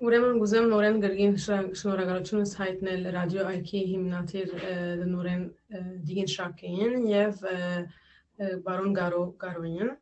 [0.00, 4.54] Ուրեմն գուզեմ նորեն գրգին շնորհակալությունս հայտնել ռադիո IK հիմնադիր
[5.10, 5.42] նորեն
[6.08, 7.42] Դիգին Շակեին եւ
[8.64, 9.92] բարոն Գարո Գարոյին։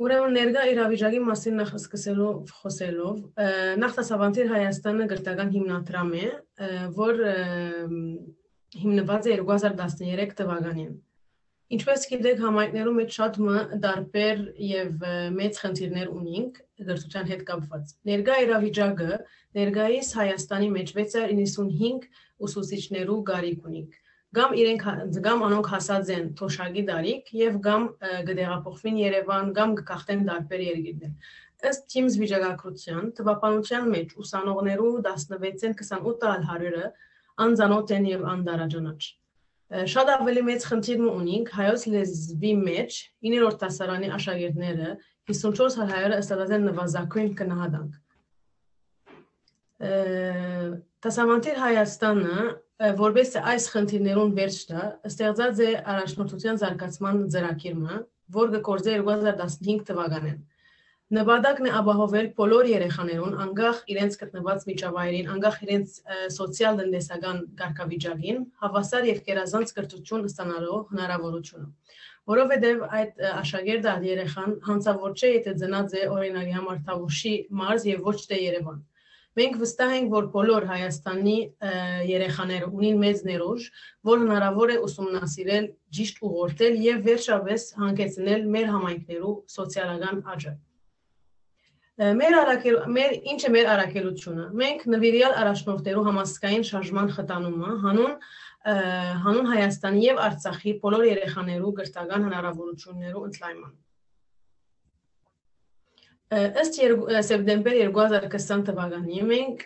[0.00, 3.16] Ուրեմն ներկա իրավիճակի մասին նախ սկսելով խոսելով,
[3.84, 6.28] նախ դասավանդիր Հայաստանը գրթական հիմնադրամ է,
[6.96, 7.20] որ
[8.80, 10.92] հիմնված է 2013 թվականին։
[11.70, 13.36] Ինչպես գիտեք, համայնքներում մեջ շատ
[13.82, 15.02] դարբեր եւ
[15.36, 16.56] մեծ խնդիրներ ունենք
[16.88, 19.18] գրթության հետ կապված։ Ներկա իրավիճակը
[19.58, 22.08] ներկայիս Հայաստանի մեջ 695
[22.48, 24.00] ուսուցիչներու գարիք ունենք։
[24.40, 24.82] Գամ իրենք
[25.28, 27.86] գամ անոնք հասած են թոշակի դարիք եւ գամ
[28.30, 31.32] գդեղափոխվին Երևան, գամ գկախտեն դարբեր երկիրներ։
[31.70, 36.92] Ըստ Teams վիճակագրության, տվապանության մեջ ուսանողներու 16-ին 28 հարյուրը
[37.46, 39.00] անձանոթ են եւ անդարաժանաչ
[39.70, 44.88] շատ ավելի մեծ խնդիր ունենք հայոց լեզվի մեջ 9-րդ դասարանի աշակերտները
[45.30, 47.98] 54 հայերը ըստեղած են նվազագույն կնահատանք։
[51.06, 52.40] Տասամանտիր Հայաստանը
[52.98, 58.00] որպես այս խնդիրներուն վերջ տա, ստեղծած է առաջնորդության զարգացման ծրագիրը,
[58.36, 60.38] որ կկործե 2015 թվականին։
[61.10, 65.96] Նպատակն է ապահովել բոլոր երեխաներուն անկախ իրենց գտնված միջավայրին, անկախ իրենց
[66.36, 71.66] սոցիալ-տնտեսական կարգավիճակին, հավասար եւ կերազանց կրթություն ստանալու հնարավորությունը։
[72.30, 78.06] Որովհետեւ այդ աշակերտը այդ երեխան հանցավոր չէ, եթե ծնած է օրինակի համար Թավուշի մարզ եւ
[78.06, 78.80] ոչ թե Երևան։
[79.40, 81.36] Մենք վստահ ենք, որ բոլոր Հայաստանի
[82.10, 83.68] երեխաները ունին մեծ ներուժ,
[84.10, 90.58] որ հնարավոր է ուսումնասիրել, ճիշտ ուղղորդել եւ վերջապես հանգեցնել մեր համայնքներու սոցիալական աճը։
[92.00, 98.14] Մեր արակել մեր ինչ է մեր արակելությունը։ Մենք նվիրյալ առաջնորդերու համասկային շարժման խտանումը հանուն
[99.24, 103.76] հանուն Հայաստանի եւ Արցախի բոլոր երեխաներու գրթական հնարավորություններու ընդլայնման։
[106.40, 106.80] Ըստ
[107.28, 109.62] սեպտեմբեր 2020 թվականի մենք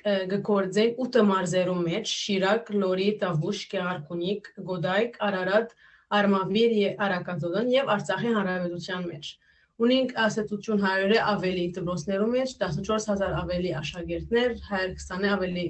[0.51, 5.75] գործենք 8 մարզերու մեջ՝ Շիրակ, Լորի, Տավուշ, Գեղարքունիք, Գոդայք, Արարատ,
[6.19, 9.35] Արմավիր եւ Արաքածոդան եւ Արցախի հանրապետության մեջ
[9.83, 15.65] ունենք ասացություն 100-ը ավելի դպրոցներու մեջ, 14000 ավելի աշակերտներ, 120-ը ավելի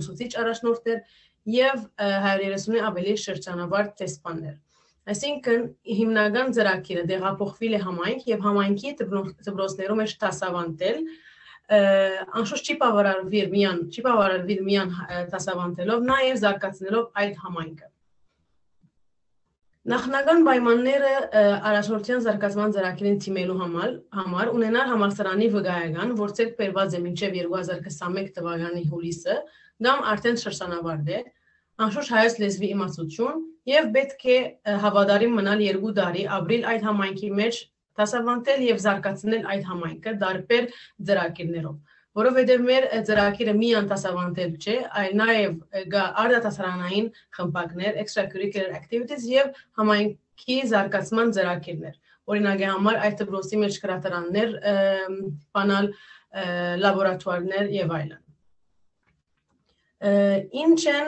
[0.00, 1.02] ուսուցիչ առաջնորդներ
[1.54, 4.56] եւ 130-ը ավելի շրջանավար տեսփաններ։
[5.04, 5.64] Այսինքն
[5.98, 11.00] հիմնական ծրագիրը դեղափոխվել է համայնք եւ համայնքի դպրոցներու մեջ դասավանդել
[12.40, 14.94] անշուշտ չի բավարարվիր միան, չի բավարարվիր միան
[15.32, 17.88] դասավանդելով, նաեւ զարգացնելով այդ համայնքը։
[19.84, 21.08] Նախնական պայմանները
[21.68, 28.30] առաջնորդյան զարգացման ծրագրին թիմելու համար համար ունենալ համալսարանի վկայական, որ ցեք բերված է մինչև 2021
[28.38, 29.36] թվականի հուլիսը,
[29.84, 31.20] կամ արդեն շրջանավարդ է,
[31.84, 34.38] անշուշտ հայոց լեզվի իմացություն եւ պետք է
[34.86, 37.60] հավատարիմ մնալ երկու տարի ապրիլ այդ համայնքի մեջ,
[38.00, 40.70] դասավանդել եւ զարգացնել այդ համայնքը դարբեր
[41.10, 41.76] ծրագրերով
[42.18, 45.54] որովհետև մեր ծրագիրը մի անտասավանդել չէ, այլ նաև
[45.94, 47.08] գա արդատասարանային
[47.38, 54.52] խմբակներ, extracurricular activities եւ համայնքի զարգացման ծրագիրներ։ Օրինակի համար այդ դպրոցի մեջ գրատարաններ,
[55.56, 55.90] բանալ
[56.84, 58.20] լաբորատուարներ եւ այլն։
[60.04, 61.06] Ինչ են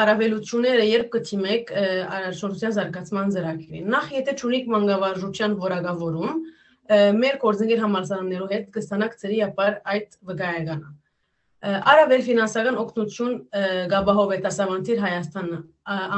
[0.00, 6.42] առավելությունները, երբ կթիմեք առաջնորդության զարգացման ծրագրին։ Նախ եթե ճունիկ մանկավարժության որակավորում,
[6.90, 10.90] մեր կորձնգեր համալսարաններով հետ կստանաք ծրի ապար այդ վկայականը։
[11.64, 13.36] Արավել ֆինանսական օգնություն
[13.88, 15.60] գաբահով է տասավանդիր Հայաստանը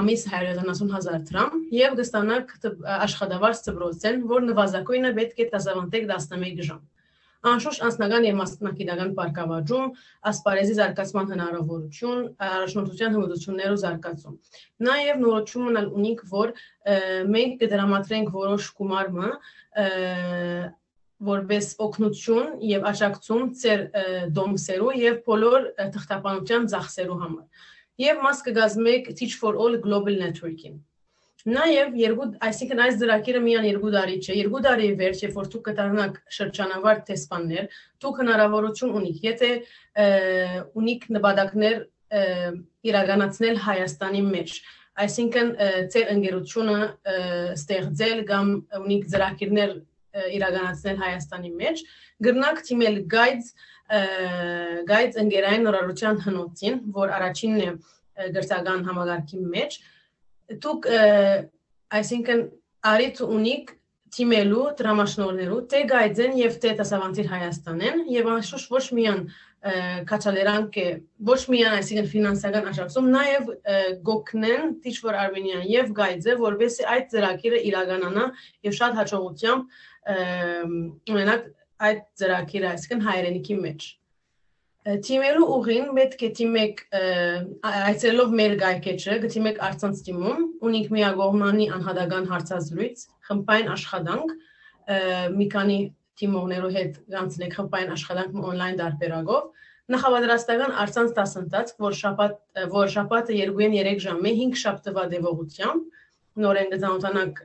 [0.00, 2.55] ամիս 170.000 դրամ եւ կստանաք
[2.97, 6.82] աշխատավարձ ծբրոցեն, որ նվազագույնը պետք է տասավանդեք 11 ժամ
[7.50, 9.92] անշուշտ անձնական եւ մասնակիտական բարգավաճում,
[10.30, 14.34] ասպարեզի զարգացման հնարավորություն, առաջնորդության հմտություններով զարգացում։
[14.86, 16.52] Նաեւ նորությունն ունենք, որ
[17.36, 19.30] մենք կդրամատրենք որոշ գումարը
[21.26, 23.84] որպես օգնություն եւ աջակցում ծեր
[24.36, 27.70] դոմսերու եւ բոլոր թղթապանության ծախսերու համար։
[28.04, 30.76] Եվ մաս կգազմեք Teach for All Global Networking
[31.46, 35.68] Նաև երկու, այսինքն այս ծրագիրը միան երկու տարի չէ, երկու տարի վերջ, երբ որ դուք
[35.68, 37.69] կդառնաք շրջանավար տեսփաններ,
[38.02, 39.50] դուք հնարավորություն ունիք, եթե
[40.82, 41.78] ունիք նպատակներ
[42.90, 44.56] իրականացնել Հայաստանի մեջ,
[45.06, 45.54] այսինքն
[45.94, 46.76] ձեր ընկերությունը
[47.54, 48.52] ստեղծել կամ
[48.82, 49.75] ունիք ծրագիրներ
[50.37, 51.82] իրականացնել Հայաստանի մեջ,
[52.26, 53.50] գրնակ թիմել գայծ
[54.87, 57.69] գայծ ընկերային նորարարության հնոցին, որ առաջինն է
[58.34, 59.76] գրթական համագարքի մեջ,
[60.66, 60.88] դուք
[61.96, 62.46] այսինքն
[62.87, 63.75] արիթ ունիկ
[64.16, 69.20] թիմելու դրամաշնորներու թե գայձեն եւ թե դասավանդիր Հայաստանեն եւ անշուշտ ոչ միան
[70.06, 70.78] կաչալերանք
[71.26, 73.50] ոչ միան այսինքն ֆինանսական աջակցում նաեւ
[74.84, 78.26] Teach for Armenian եւ գայձը որովհետեւ այդ ծրագիրը իրականանա
[78.69, 79.62] եւ շատ հաջողությամբ
[81.12, 81.49] ունենակ
[81.90, 83.88] այդ ծրագիրը այսինքն հայրենիքի մեջ
[84.87, 86.81] Թիմերու ուղին պետք է թիմեք
[87.67, 94.35] այցելով մեր գայքեջը, գտիմեք արցանց թիմում, ունենք միագողմանի անհատական հարցազրույց, խմբային աշխատանք,
[95.41, 95.79] մի քանի
[96.23, 99.49] թիմողներու հետ գանցնեք խմբային աշխատանք on-line դարբերակով,
[99.97, 106.00] նախապատրաստական արցանց դասընթաց, որ շաբաթ որ շաբաթը 2-ին 3 ժամի 5 շաբթվա դեպողությամբ
[106.47, 107.43] նորեն գծանոթանակ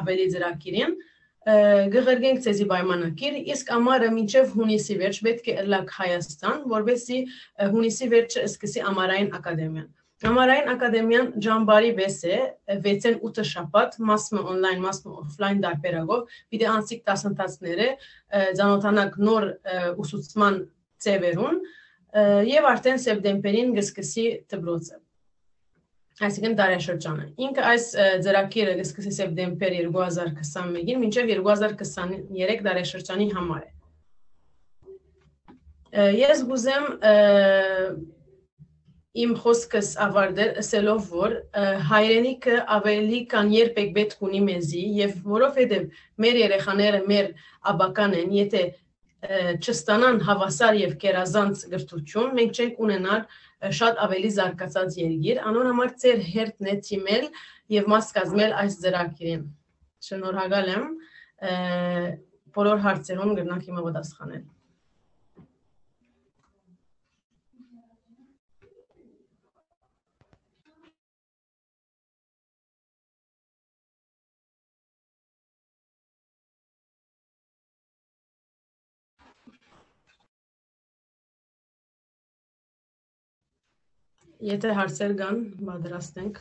[0.00, 0.94] ավելի ծրագիրին
[1.40, 8.44] գղրգենք ցեզի պայմանակիր, իսկ ամառը մինչև հունիսի վերջ պետք է լակ Հայաստան, որովհետեւ հունիսի վերջը
[8.50, 9.88] սկսի ամառային ակադեմիան։
[10.20, 12.38] Ամառային ակադեմիան ջամբարի վես է
[12.84, 17.86] 6-ին 8 շաբաթ, մասը on-line, մասը off-line դարբերակով, պիտի անցիկ դասընթացները
[18.60, 19.46] ցանոթանակ նոր
[20.04, 20.58] ուսուցման
[21.00, 21.62] ծևերուն
[22.50, 25.00] եւ արդեն սեպտեմբերին գսկսի դպրոցը
[26.26, 27.84] այսինքն տարեշրջանը։ Ինքը այս
[28.26, 33.70] ծրագիրը սկսի սեպտեմբեր 2021-ին մինչև 2023 տարեշրջանի համար է։
[36.20, 36.84] Ես գուզեմ
[39.20, 41.32] իմ խոսքս ավարտել ասելով, որ
[41.88, 45.88] հայրենիքը ավելի կան երբեք պետք ունի մեզի եւ որովհետեւ
[46.24, 47.32] մեր երեխաները մեր
[47.72, 48.62] աբական են, եթե
[49.60, 53.26] չստանան հավասար եւ կերազանց գրթություն, մենք չենք ունենալ
[53.60, 57.26] շատ ավելի զարգացած երկիր, անոր համար ծեր հերթն է թիմել
[57.76, 59.42] եւ մաս կազմել այս ծրագիրին։
[60.06, 60.86] Շնորհակալ եմ
[62.56, 64.46] բոլոր հարցերուն գտնանք հիմա պատասխանել։
[84.40, 85.38] Եթե հարցեր կան,
[85.68, 86.38] պատրաստ ենք։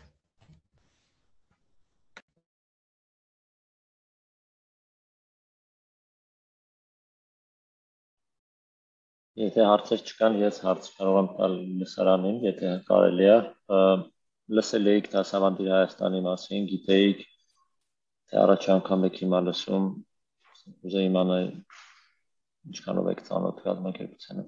[9.39, 13.35] Եթե հարցեր չկան, ես հարց կարող եմ տալ լսարանին, եթե կարելի է։
[14.59, 17.25] Լսել էիք դասավանդի Հայաստանի մասին, գիտեիք,
[18.31, 19.91] թե առաջ անգամ եք հիմա լսում,
[20.87, 21.51] ուզեի իմանալ
[22.71, 24.47] ինչքանով եք ծանոթ կազմակերպությանը։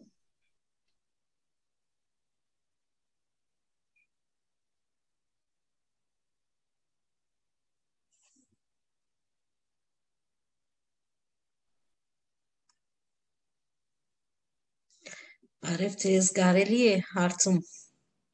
[15.62, 17.58] Բարև ձեզ, կարելի է հարցում։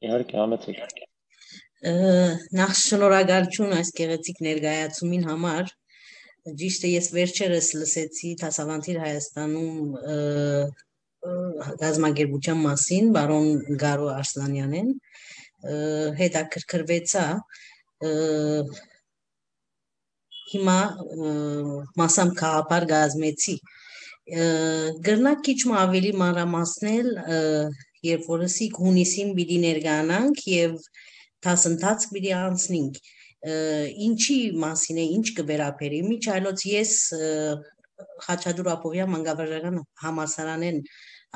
[0.06, 1.00] Իհարկե, համեցեք։
[2.56, 5.68] Նախ շնորհակալություն այս գեղեցիկ ներկայացումին համար։
[6.62, 9.76] Ճիշտ է, ես վերջերս լսեցի Թասավանդիր Հայաստանում
[11.84, 14.90] գազագերբության մասին բարոն Գարո Արսլանյանեն
[16.22, 17.26] հետաքրքրվեցա
[20.54, 20.78] հիմա
[22.00, 23.60] մասամ խաղապար գազմեցի
[24.28, 27.06] գրնակ քիչ ավելի մանրամասնել
[28.04, 30.74] երբ որ ասիկ հունիսին պիտի ներգանանք եւ
[31.46, 32.98] դասընթաց պիտի անցնենք
[34.08, 36.92] ինչի մասին է ինչ կվերապերի միջ այլոց ես
[38.26, 40.82] Խաչատուր Ապովյան մանկավարժական համալսարանեն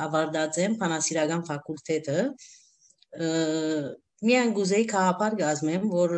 [0.03, 2.19] ավարտած եմ ֆանասիրական ֆակուլտետը
[4.29, 6.15] միան գուզեի քաղաքար գազմեմ որ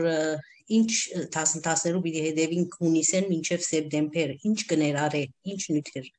[0.74, 0.90] ինչ
[1.38, 5.24] դասընթացներով պիտի հետևին հունիսեն մինչև սեպտեմբեր ինչ կներարե
[5.54, 6.12] ինչ նյութեր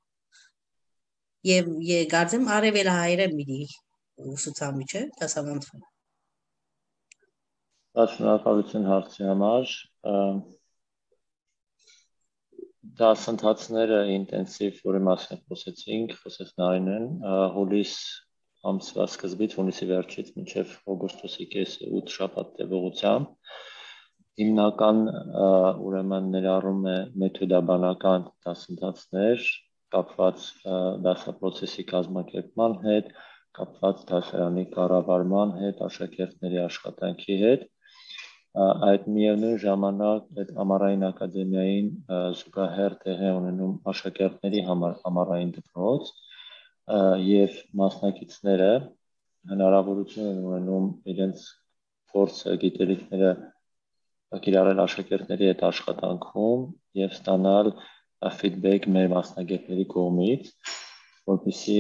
[1.45, 1.69] եւ
[2.13, 3.59] կարծեմ արևելահայերը միտի
[4.35, 5.83] ուսուցամի չէ դասավանդվում
[7.95, 9.73] Շնորհակալություն հարցի համար
[12.99, 17.07] դասընթացները ինտենսիվ, որի մասին խոսեցինք, խոսեց Նարինեն,
[17.55, 17.93] հուլիս
[18.71, 23.55] ամսվա սկզբից, հունիսի վերջից մինչև օգոստոսի կեսը 8 շաբաթ տևողությամբ
[24.41, 25.01] հիմնական
[25.87, 29.45] ուրեմն ներառում է մեթոդաբանական դասընթացներ,
[29.95, 30.49] կապված
[31.05, 33.13] դասապրոցեսի կազմակերպման հետ,
[33.59, 37.71] կապված դասարանի կառավարման հետ, աշակերտների աշխատանքի հետ
[38.55, 41.87] այդ միևնույն ժամանակ այդ ամառային ակադեմիային
[42.41, 46.11] զուգահեռ տեղի ունենում աշակերտների համար ամառային դպրոց
[47.25, 48.69] եւ մասնակիցները
[49.51, 51.43] հնարավորություն են ունենում իրենց
[52.13, 53.33] փորձը, գիտելիքները
[54.45, 56.63] կիրառել աշակերտների հետ աշխատանքում
[57.01, 57.73] եւ ստանալ
[58.39, 60.49] feedback մեր մասնագետների կողմից,
[61.31, 61.77] որպեսզի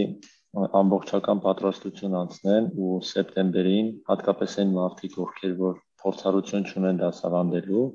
[0.55, 7.87] ամբողջական պատրաստություն անցնեն ու սեպտեմբերին հատկապես այն մարդիկ, ովքեր որ փորձառություն չունեն դասավանդելու,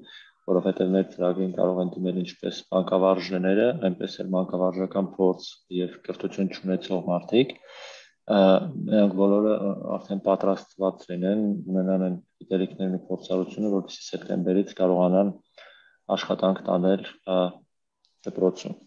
[0.51, 7.03] որովհետև մեր ծրագրին կարող են դիմել ինչպես մանկավարժները, այնպես էլ մանկավարժական փորձ եւ կրթություն չունեցող
[7.11, 7.55] մարդիկ,
[8.31, 9.55] նրանք բոլորը
[9.97, 15.33] արդեն պատրաստված լինեն, ունենան այն գիտելիքներն ու փորձառությունը, որովհետեւ սեպտեմբերից կարողանան
[16.17, 17.05] աշխատանք տանել
[18.27, 18.79] դպրոցում։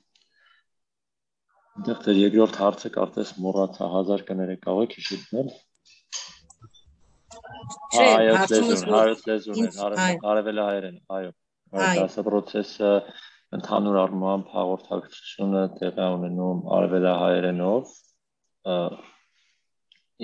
[1.73, 5.53] Այնտեղ դեր երկրորդ հարցը կարծես մոռացա 1000 կները կարող եք հիշեցնել։
[7.93, 8.05] Չէ,
[8.37, 9.69] հարցումս հայոց լեզուն է,
[10.33, 11.31] արևելա հայերեն, այո։
[11.73, 12.91] Դա process-ը
[13.57, 17.91] ընդհանուր առմամբ հաղորդակցությունը տեղի ունենում արևելա հայերենով։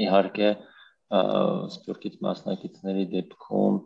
[0.06, 0.50] Իհարկե,
[1.76, 3.80] սպյուրքից մասնակիցների դեպքում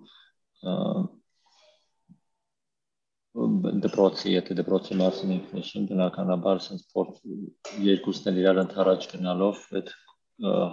[3.33, 7.21] դպրոցի, եթե դպրոցի մասին եք խոսում, բնականաբար sense փորձ
[7.81, 9.93] երկուսն էլ իրար ընթരാճ գնալով այդ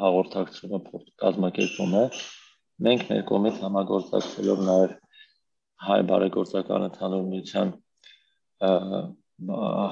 [0.00, 2.04] հաղորդակցումը փորձ կազմակերպում է։
[2.86, 4.92] Մենք մեր կողմից համագործակցելով նաև
[5.88, 7.72] հայ բարեգործական ընդհանուր միության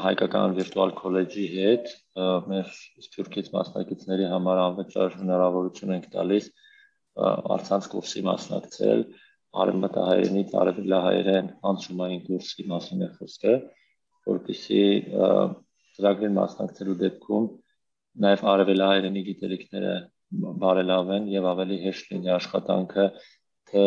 [0.04, 1.92] հայկական վիրտուալ քոլեջի հետ
[2.52, 2.72] մեր
[3.06, 6.50] սփյուռքից մասնակիցների համար անվճար հնարավորություն ենք տալիս
[7.56, 9.06] արցանց կուրսի մասնակցել
[9.62, 13.54] արևմտահայերենից արևելահայերեն անցումային կուրսի մասին է խոսքը,
[14.28, 14.82] որտիսի
[15.98, 17.48] ծրագրին մասնակցելու դեպքում
[18.24, 19.94] նաև արևելահայերենի գիտելիքները
[20.62, 23.04] բարելավեն եւ ավելի հեշտ լինի աշխատանքը
[23.72, 23.84] թե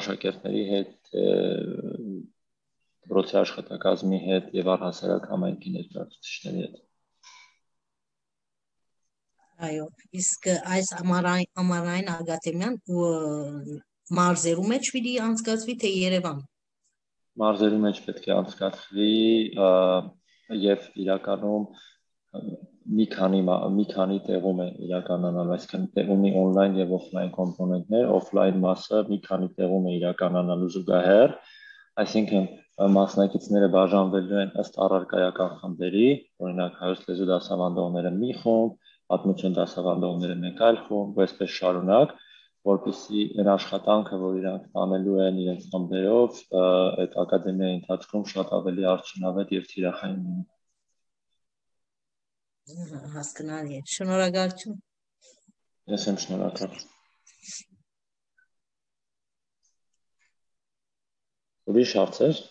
[0.00, 1.24] աշակերտների հետ, թե
[3.06, 6.80] դպրոցի աշխատակազմի հետ եւ առհասարակ համայնքի ներկայացուցիչների հետ։
[9.70, 12.76] Այո, իսկ այս ամառային ամառային ագատեմյան
[14.18, 16.40] մարզերու մեջ պիտի անցկացվի թե Երևան։
[17.40, 19.12] Մարզերու մեջ պետք է անցկացվի
[20.60, 21.64] եւ իրականում
[22.90, 23.40] մի քանի
[23.76, 29.48] մի քանի տեղում է իրականանալ, այսինքն տեղումի on-line եւ off-line կոմպոնենտներ, off-line մասը մի քանի
[29.60, 31.34] տեղում է իրականանալու զուգահեռ,
[32.04, 32.48] այսինքն
[32.96, 36.08] մասնակիցները բաժանվելու են ըստ առարկայական խմբերի,
[36.40, 42.14] օրինակ հայոց լեզու դասավանդողները մի խումբ, պատմություն դասավանդողները մեկ այլ խումբ, այսպես շարունակ,
[42.68, 49.54] որպեսզի այն աշխատանքը, որ իրանք անելու են իրենց խմբերով, այդ ակադեմիայի ընթացքում շատ ավելի արդյունավետ
[49.56, 50.44] եւ թիրախային լինի։
[53.16, 54.76] Հասկանալի է։ Շնորհակալություն։
[55.90, 56.72] Ես եմ շնորհակալ։
[61.70, 62.44] Ուրիշ հարցեր։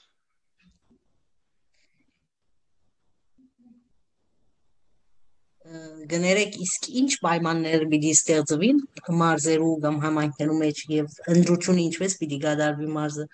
[6.09, 8.79] գներեք իսկ ինչ պայմաններ պիտի ստեղծվին
[9.21, 13.25] մարզերու կամ համայնքներու մեջ եւ ընդրությունը ինչպես պիտի գադարվի մարզը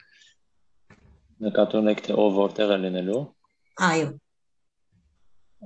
[1.46, 3.22] նկատում եք թե ով որտեղ է լինելու
[3.89, 4.10] այո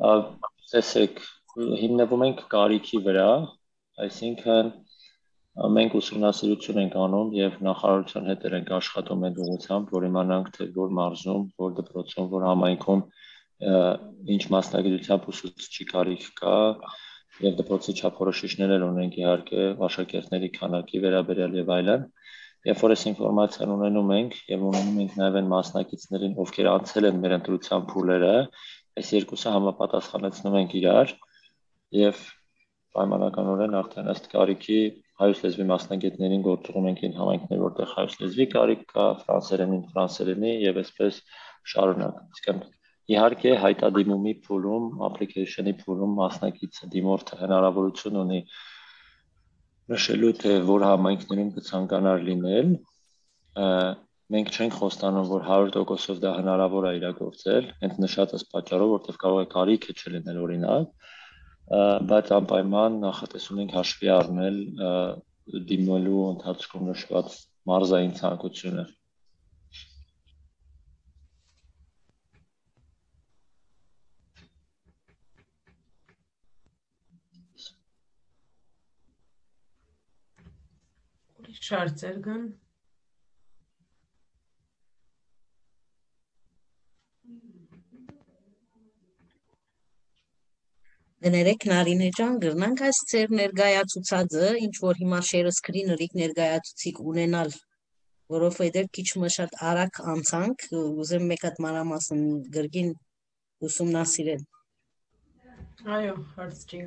[0.09, 1.23] ասեցեք
[1.81, 3.29] հիմնվում ենք կարիքի վրա
[4.05, 4.71] այսինքն
[5.79, 10.93] մենք ուսումնասիրություն ենք անում եւ նախարարության հետ ենք աշխատում այդ ուղղությամբ որ իմանանք թե որ
[10.99, 13.01] մարզում որ դպրոցում որ համայնքում
[13.59, 16.57] ինչ մասնագիտությամբ ուսուցչի կարիք կա
[17.43, 22.05] եւ դպրոցի չափորոշիչներ ունենք իհարկե աշակերտների քանակի վերաբերյալ եւ այլն
[22.69, 27.21] երբ որ այս ինֆորմացիան ունենում ենք եւ ունենում ենք նաեւ այն մասնակիցներին ովքեր անցել են
[27.23, 28.33] մեր ընտրության փուլերը
[28.99, 31.13] այս երկուսը համապատասխանեցնում ենք իրար
[31.99, 32.25] եւ
[32.97, 34.81] պայմանականորեն արդեն ըստ կարիքի
[35.19, 40.83] հայոց լեզվի մասնագետներին գործողում ենք այն համայնքներ որտեղ հայոց լեզվի կարիք կա ֆրանսերենին ֆրանսերենի եւ
[40.83, 41.21] այսպես
[41.73, 42.61] շարունակ իսկն
[43.09, 48.41] Իհարկե հայտադիմումի փուլում, application-ի փուլում մասնակիցը դիմորդը հնարավորություն ունի
[49.93, 52.75] նշելու թե որ համայնքներում կցանկանար լինել
[54.29, 59.47] մենք չենք խոստանում, որ 100%-ով դա հնարավոր է իրագործել, հենց նշածս պատճառով, որտեղ կարող է
[59.55, 61.07] կարիքը չլինել օրինակ,
[62.13, 64.61] բայց անպայման նախատեսում ենք հաշվի առնել
[65.73, 67.35] դիմելու ընթացքում նշված
[67.73, 68.85] մարզային ցանկությունը։
[81.57, 82.41] Շարծեր կան։
[91.25, 97.51] Գներեք Նարինե ջան, գրնանք այս ծեր ներգայացուցածը, ինչ որ հիմա share screen-ըրիկ ներգայացուցիկ ունենալ,
[98.35, 102.23] որովհետև քիչ մը շատ արագ անցանք, ուզեմ մեկ հատ մանրամասն
[102.55, 102.95] գրգին
[103.67, 104.47] ուսումնասիրել։
[105.97, 106.81] Այո, հարց չի։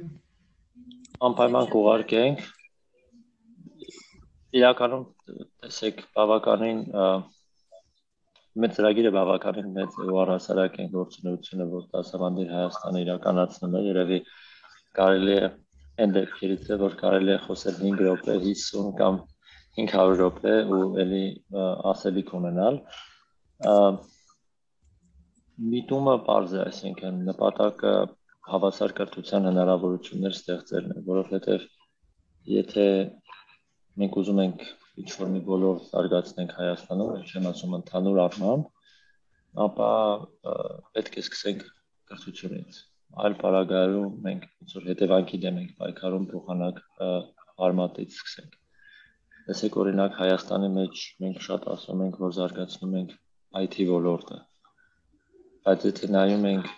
[1.29, 2.51] Անպայման կուղարկենք
[4.53, 5.05] իրականում
[5.65, 6.81] տեսեք բավականին
[8.63, 14.19] մեծ ծրագիրը բավականին մեծ ու առհասարակ են գործունեությունը, որ դասավանդիր Հայաստանը իրականացնում է, երևի
[14.99, 15.47] կարելի է
[16.05, 19.21] այն դեպքերից է, որ կարելի է խոսել 5 րոպե, 50 կամ
[19.79, 21.25] 500 րոպե ու էլի
[21.93, 22.81] ասելիք ունենալ։
[25.73, 27.95] Միտումը բարձ է, այսինքն նպատակը
[28.53, 31.67] հավասար կրթության հնարավորություններ ստեղծելն է, որովհետև
[32.53, 32.87] եթե
[34.01, 34.63] մենք ուզում ենք
[35.03, 38.71] ինչ որ մի ոլորտ զարգացնենք Հայաստանում, ես չեմ ասում ընդհանուր առմամբ,
[39.65, 39.89] ապա
[40.97, 41.65] պետք է սկսենք
[42.13, 42.79] կրթությունից։
[43.23, 46.81] Այլ բարագայում մենք ինչ որ հետևանքի դեմ ենք պայքարում փոխանակ
[47.67, 48.57] արմատից սկսենք։
[49.49, 53.15] Տեսեք օրինակ Հայաստանի մեջ մենք շատ ասում ենք, որ զարգացնում ենք
[53.63, 54.39] IT ոլորտը։
[55.67, 56.73] Բայց եթե նայում ենք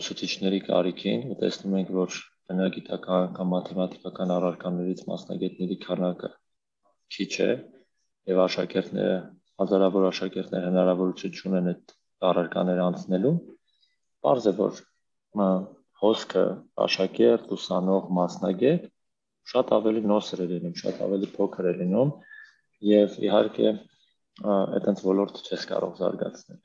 [0.00, 6.30] ուսուցիչների կարիքին, տեսնում ենք, որ բնագիտական կամ մաթեմատիկական առարկաներից մասնագետների քանակը
[7.14, 7.50] քիչ է
[8.32, 9.16] եւ աշակերտները
[9.62, 11.94] հազարավոր աշակերտներ հնարավորություն չունեն այդ
[12.24, 13.34] առարկաները անցնելու,
[14.24, 14.78] Պարզ է, որ
[16.00, 16.42] հոսքը
[16.84, 18.86] աշակերտ, ուսանող, մասնագետ
[19.52, 22.12] շատ ավելի նոսր է լինում, շատ ավելի փոքր է լինում
[22.90, 23.72] եւ իհարկե
[24.54, 26.60] այդտենց ոլորտը չես կարող զարգացնել։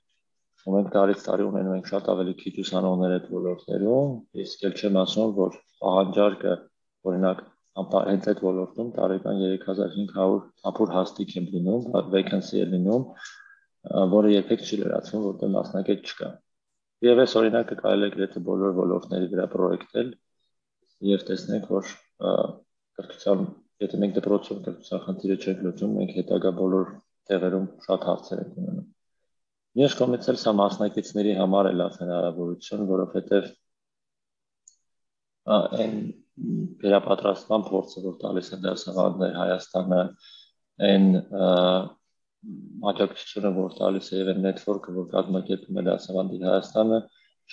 [0.70, 4.16] Ու մենք տարից տարի ունենում ենք շատ ավելի քիչ ուսանողներ այդ ոլորտերում,
[4.46, 5.60] իսկ ել չեմ ասում, որ
[5.92, 6.56] աղանջարկը
[7.10, 7.44] օրինակ
[7.80, 10.40] հենց այդ ոլորտում տարեկան 3500
[10.72, 13.06] ապուր հաստիկ է լինում, vacancy է լինում,
[14.14, 16.30] որը երբեք չի լրացվում, որտեղ մասնակետ չկա։
[17.10, 20.10] Եվ այս օրինակը կարելի է գրեթե բոլոր ոլորտների վրա պրոյեկտել
[21.10, 21.92] եւ տեսնենք, որ
[23.00, 23.46] կրթության,
[23.86, 26.90] եթե մենք դպրոցում կրթության խնդիրը չենք լուծում, մենք հետագա բոլոր
[27.30, 28.88] տեղերում շատ հարցեր ենք ունենում։
[29.80, 33.50] Մյուս կողմից էլ սա մասնակիցների համար է լավ հնարավորություն, որովհետեւ
[35.56, 35.94] այն
[36.84, 40.02] վերապատրաստման փորձը, որ տալիս է դասավանդներ Հայաստանը,
[40.90, 41.08] այն
[42.90, 47.00] աջակցությունը, որ տալիս է եւ այն network-ը, որ կազմակերպում է դասավանդի Հայաստանը,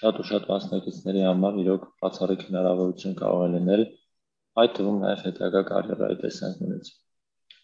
[0.01, 3.83] շատ ու շատ մասնակիցների համար իրոք բացառիկ հնարավորություն կարող է լինել,
[4.63, 6.93] այդ թվում նաեւ հետագա կարիերայի տեսանկյունից։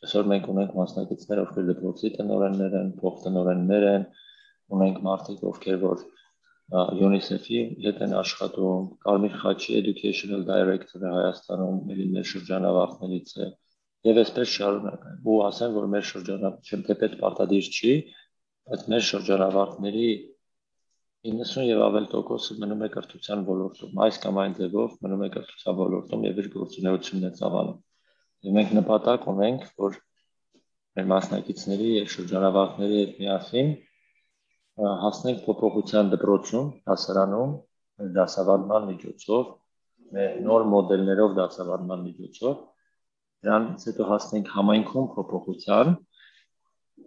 [0.03, 4.07] Այսօր մենք ունենք մասնակիցներ, ովքեր դպրոցի տնօրեններ են, փոխտնօրեններ են,
[4.77, 6.03] ունենք մարդիկ, ովքեր որ
[6.73, 13.49] UNICEF-ի հետ են աշխատում, Կարմիր խաչի Educational Director-ը Հայաստանում ելիններ շրջանավարտներից է,
[14.09, 17.93] եւ այսպես շարունակեն։ Ու ասեմ, որ մեր շրջանավարտություն թեպետ պարտադիր չի,
[18.71, 20.09] բայց մեր շրջանավարտների
[21.33, 25.77] 90 եւ ավել տոկոսը մնում է կրթության ոլորտում, այս կամ այն ձևով մնում է կրթության
[25.83, 27.77] ոլորտում եւ իր գործունեությունն է ծավալում։
[28.43, 29.99] Եվ մենք նպատակ ունենք, որ
[30.99, 33.71] մեր մասնակիցների եւ շրջանավարտների հետ միասին
[34.81, 37.57] հասնենք փոփոխության դպրոցում, հասարանում,
[38.17, 39.49] դասավանդման միջոցով,
[40.17, 42.61] մեր նոր մոդելներով դասավանդման միջոցով
[43.43, 45.89] Դրանից հետո հասնենք համայնքում փոփոխության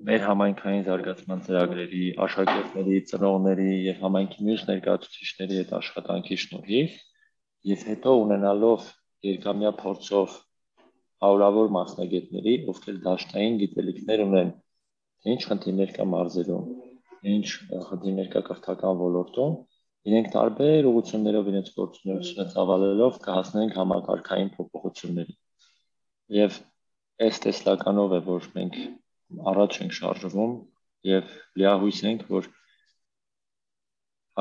[0.07, 6.97] մեր համայնքային զարգացման ծրագրերի, աշակերտների, ծնողների եւ համայնքի մյուս ներկայացուցիչների հետ աշխատանքի շնորհիվ
[7.71, 8.89] եւ հետո ունենալով
[9.29, 10.35] երկամյա փորձով
[11.23, 14.51] հարյուրավոր մասնագետների, ովքեր դաշտային գիտելիքներ ունեն,
[15.35, 16.67] ինչ խնդիրներ կա մարզերում,
[17.33, 17.47] ինչ
[17.89, 19.55] խնդիրներ կա կրթական ոլորտում,
[20.09, 25.35] իրենք տարբեր ուղղություններով իրենց գործունեությունը ծավալելով կհասնենք համակարգային փոփոխությունների
[26.39, 26.59] եւ
[27.25, 28.77] այս տեսլականով է որ մենք
[29.51, 30.53] առաջ ենք շարժվում
[31.09, 32.49] եւ լիահույս ենք որ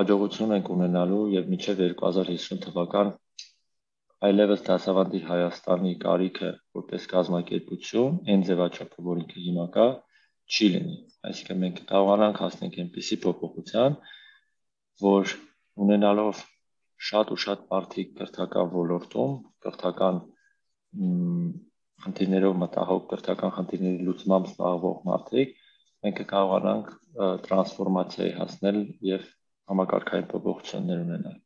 [0.01, 3.13] հաջողություն ենք ունենալու եւ մինչեւ 2050 թվական
[4.29, 9.87] այլևս դասավանդի Հայաստանի կարիքը որպես կազմակերպություն այն ձևաչափը որ ինքը հիմա կա
[10.51, 10.97] չի լինի
[11.29, 13.99] այսինքն մենք կարողանանք հասնենք այնպիսի փոփոխության
[15.05, 15.35] որ
[15.85, 16.43] ունենալով
[17.11, 19.33] շատ ու շատ մարդիկ կրթական ոլորտում
[19.67, 20.21] կրթական
[22.05, 25.57] խնդիրներով մտահոգ կրթական խնդիրների լուծմամբ զբաղվող մարդիկ
[26.05, 26.93] մենք կարողանանք
[27.49, 28.79] տրանսֆորմացիայի հասնել
[29.09, 29.27] եւ
[29.71, 31.37] համակարգային փոփոխություններ ունենալ։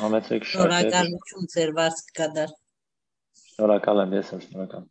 [0.00, 2.56] Համեցեք շատ։ Շնորհակալություն ձեր վարձ կդար։
[3.42, 4.88] Շնորհակալ եմ, ես եմ շնորհակալ։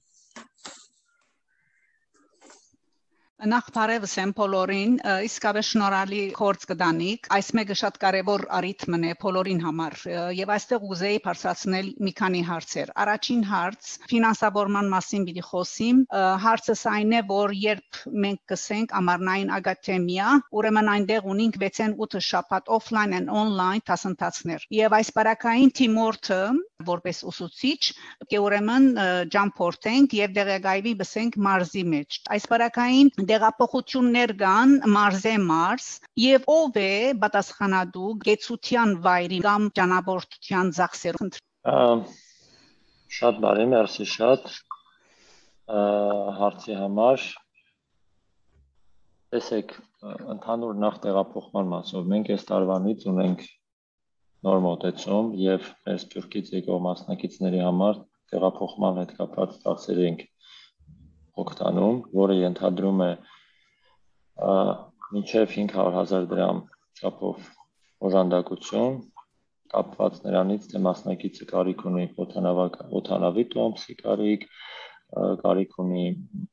[3.39, 9.61] Նախ բարևս եմ բոլորին, իսկապես շնորհալի կորց կդանիք։ Այս մեկը շատ կարևոր առիթմն է բոլորին
[9.63, 9.95] համար
[10.35, 16.01] եւ այստեղ ուզեի բարձրացնել մի քանի հարցեր։ Առաջին հարց՝ ֆինանսավորման մասին պիտի խոսիմ։
[16.43, 22.73] Հարցս այն է, որ երբ մենք կսենք ամառնային ակադեմիա, ուրեմն այնտեղ ունենք 6-ն 8 շաբաթ
[22.75, 26.41] օֆլայն and on-line դասընթացներ։ Եվ այս բարակային թիմորթը
[26.87, 27.79] որպես ուսուցիչ,
[28.31, 28.85] կե ուրեմն
[29.33, 35.89] ջամփորտենք եւ դեղագայվի բսենք մարզի մեջ։ Այս բարակային դեղափոխություններ կան մարզե մարզ
[36.23, 41.31] եւ ով է պատասխանատու գեցության վայրի կամ ճանապարհորդության ծախսերում
[43.19, 44.49] շատ բարի մերսի շատ
[46.39, 47.23] հարցի համար
[49.33, 49.73] տեսեք
[50.33, 53.43] ընդհանուր նախ տեղափոխման մասով մենք այս տարվանից ունենք
[54.47, 57.99] նոր մոտեցում եւ մեր սփյուռքից եկող մասնակիցների համար
[58.33, 60.23] տեղափոխման հետ կապված ծախսեր ենք
[61.43, 63.11] օգտանում, որը ենթադրում է
[65.13, 66.59] մինչև 500.000 դրամ
[66.99, 67.47] չափով
[68.09, 68.99] օժանդակություն
[69.73, 74.45] կապված նրանից, թե մասնակիցը կարիք ունի օթանավակ օթանավի տոմսի կարիք,
[75.43, 76.05] կարիք ունի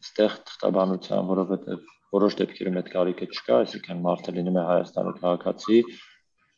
[0.05, 1.87] ստեղ թղթաբանության, որովհետև
[2.17, 5.81] որոշ դեպքերում այդ կարիքը չկա, այսինքն մարդը լինում է Հայաստանի քաղաքացի,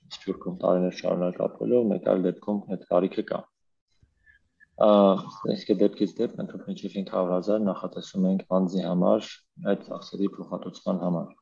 [0.08, 3.40] Սփյուռքում տարիներ շարունակ ապրելով, մեկ այլ դեպքում այդ կարիքը կա։
[4.78, 9.30] Իսկ դեպքից դեպք մինչև 500.000 նախատեսում ենք անձի համար
[9.72, 11.36] այդ ծախսերի փոխհատուցման համար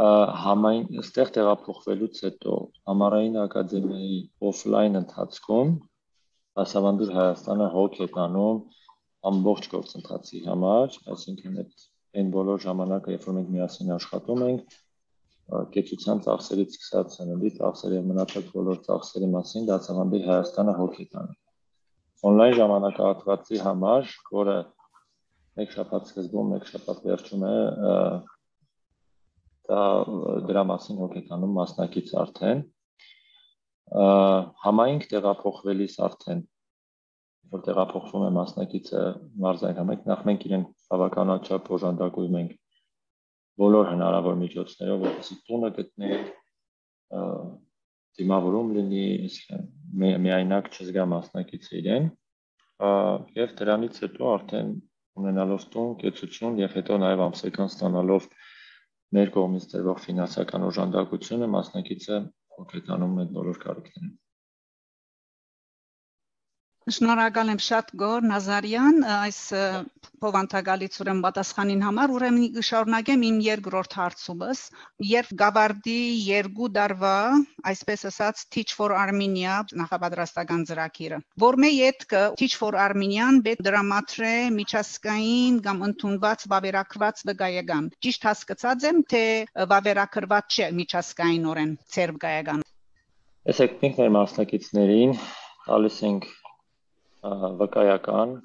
[0.00, 2.54] համայն այստեղ տեղափոխվելուց հետո
[2.90, 5.74] համառային ակադեմիայի օֆլայն ընթացքում
[6.60, 8.62] դասավանդուր Հայաստանը հոգ է տանում
[9.30, 11.84] ամբողջ գործընթացի համար, այսինքն այդ
[12.20, 14.78] այն բոլոր ժամանակը, երբ որ մենք միասին աշխատում ենք,
[15.76, 21.39] կեցության ծախսերից սկսած հնելի ծախսերի մնացած բոլոր ծախսերի մասին դասավանդի Հայաստանը հոգ է տանում։
[22.28, 24.56] Օնլայն ժամանակահատվածի համար, որը
[25.60, 27.54] մեկ շաբաթ սկզբում, մեկ շաբաթ վերջում է,
[29.70, 29.80] դա
[30.50, 32.62] դրա մասին հոգ է տանում մասնակից արդեն
[34.64, 36.42] համայնք տեղափոխվելիս արդեն
[37.50, 39.00] որ տեղափոխվում է մասնակիցը
[39.42, 42.52] մարզային համայնք, նախ մենք իրեն բավականաչափ օժանդակում ենք
[43.60, 46.28] բոլոր հնարավոր միջոցներով, որպեսզի տունը գտնենք,
[48.20, 49.02] դիմավորում լինի,
[50.00, 52.08] միայնակ չզգա մասնակիցը իրեն,
[53.40, 54.72] եւ դրանից հետո արդեն
[55.20, 58.28] ունենալով տուն, կեցություն եւ հետո նաեւ ամսական ստանալով
[59.16, 62.20] մեր կողմից տրվող ֆինանսական օժանդակությունը մասնակիցը
[62.60, 64.12] հոգետանում այդ բոլոր կարիքները
[66.88, 69.38] Շնորհակալ եմ շատ Գոր Նազարյան այս
[70.24, 74.62] փոխանցագալից ուրեմն պատասխանին համար ուրեմն կշարունակեմ իմ երկրորդ հարցումս
[75.10, 77.12] երբ Գավարդի երկու դարվա
[77.72, 84.34] այսպես ասած Teach for Armenia նախապատրաստական ծրագիրը որ მე յետքը Teach for Armenian բետ դրամատրե
[84.56, 89.24] միջազգային կամ ընդունված վավերակված վկայական ճիշտ հասկացած եմ թե
[89.76, 92.68] վավերակրված չէ միջազգայինորեն ծեր վկայական
[93.50, 95.18] Այսեք մենք մեր մասնակիցներին
[95.68, 96.30] տալիս ենք
[97.22, 98.38] վկայական,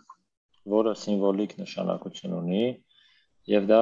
[0.76, 2.66] որը սիմվոլիկ նշանակություն ունի
[3.52, 3.82] եւ դա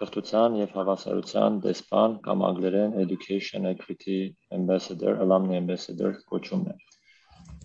[0.00, 4.18] կրթության եւ հավասարության դեսպան կամ անգլերեն education equity
[4.54, 6.76] ambassador, alumni ambassador կոչումն է։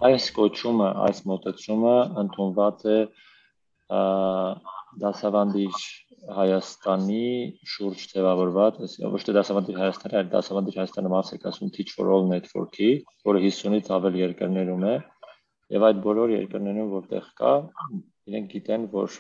[0.10, 3.00] Այս կոչումը, այս մոտեցումը ընդունված է
[5.04, 5.76] դասավանդիչ
[6.36, 7.28] Հայաստանի
[7.72, 8.80] շուրջ ձևավորված,
[9.14, 12.90] ոչ թե դասավանդիչ Հայաստանի, այլ դասավանդիչ Հայաստանը մաս է կասում Teach for All Network-ի,
[13.30, 14.96] որը 50-ից ավել երկրներում է,
[15.70, 17.52] Եվ այդ բոլոր երկրներում, որտեղ կա,
[18.30, 19.18] իրենք գիտեն, որ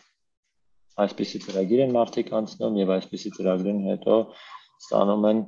[1.03, 4.15] այսպիսի ծրագիր են մարդիկ անցնում եւ այսպիսի ծրագրին հետո
[4.79, 5.43] ստանում են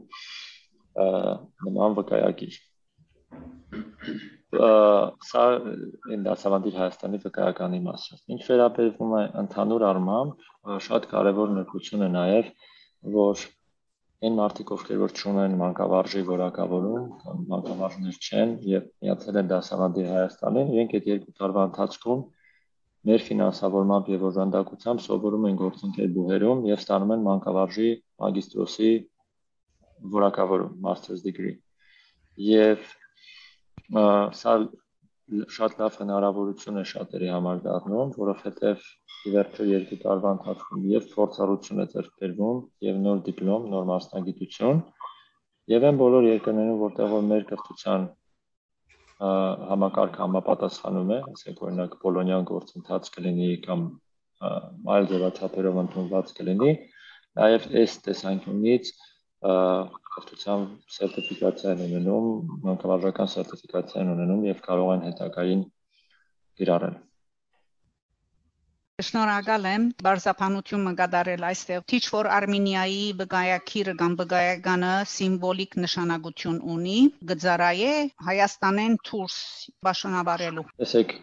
[1.67, 2.59] նման վկայակիր։
[4.51, 5.43] Սա
[6.11, 10.47] այն դասավանդի Հայաստանի վկայականի մասը։ Ինչ վերաբերվում է ընդհանուր առմամբ,
[10.87, 12.51] շատ կարևոր նկատություն է նաև,
[13.15, 13.45] որ
[14.21, 20.69] այն մարդիկ, ովքեր որ ճունեն մանկավարժի որակավորում կամ մանկավարժներ չեն եւ միացել են դասավանդի Հայաստանին,
[20.75, 22.21] իրենք այդ երկու տարվա ընթացքում
[23.09, 27.89] մեր ֆինանսավորմամբ եւ օժանդակությամբ սովորում են գործընկեր բուհերում եւ ստանում են մանկավարժի
[28.21, 28.91] մագիստրոսի
[30.21, 31.57] որակավորում, master's degree։
[32.37, 32.85] Եվ
[34.37, 34.53] սա
[35.31, 38.81] շատ լավ հնարավորություն է շատերի համար դառնում, որովհետև
[39.21, 44.81] ի վերջո երկու տարվա ընթացքում եւ փորձառություն է ձեռք բերվում եւ նոր դիպլոմ, նոր մասնագիտություն
[45.71, 48.07] եւ այն բոլոր երկրներում, որտեղ որ մեր կրթության
[49.21, 53.83] համակարգը համապատասխանում է, ասենք օրինակ Պոլոնիան գործընթաց կլինի կամ
[54.95, 56.71] այլ ձևաչափերով ընդունված կլինի,
[57.37, 58.93] նաև այս տեսանկյունից
[60.15, 62.25] կրթության սերտիֆիկացիա են ունենում,
[62.65, 65.63] մանկավարժական սերտիֆիկացիա են ունենում եւ կարող են հետագային
[66.59, 66.99] կիրառել։
[69.01, 76.97] Շնորհակալ եմ բարձապանությունը կատարել այստեղ Teach for Armenia-ի բգայակիրը կամ բգայականը սիմվոլիկ նշանակություն ունի
[77.31, 77.95] գծարայե
[78.27, 79.37] Հայաստանեն դուրս
[79.87, 81.15] բաշնավարելու Տեսեք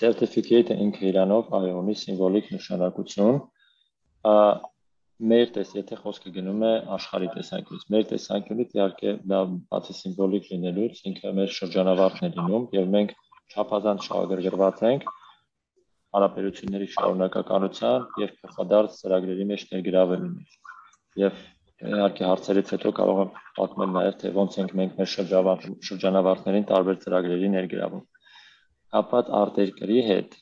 [0.00, 3.38] certificate-ը ինքը իրանով այո ունի սիմվոլիկ նշանակություն
[5.22, 11.02] մեր տես, եթե խոսքը գնում է աշխարհի տեսանկյունից, մեր տեսանկյունից իհարկե դա բացի սիմվոլիկ լինելուց
[11.10, 13.14] ինքը մեր շրջանավարտն է լինում եւ մենք
[13.54, 15.06] չափազանց շահագրգռված ենք
[16.14, 20.58] հարաբերությունների շարունակականության եւ փոխադարձ ծրագրերի մեջ ներգրավելու մեջ։
[21.22, 21.40] Եվ
[21.94, 27.50] իհարկե հարցերից հետո կարող եմ պատմել նաև թե ոնց ենք մենք մեր շրջանավարտներին տարբեր ծրագրերի
[27.54, 28.04] ներգրավում։
[28.94, 30.36] Կապված արտերկրի հետ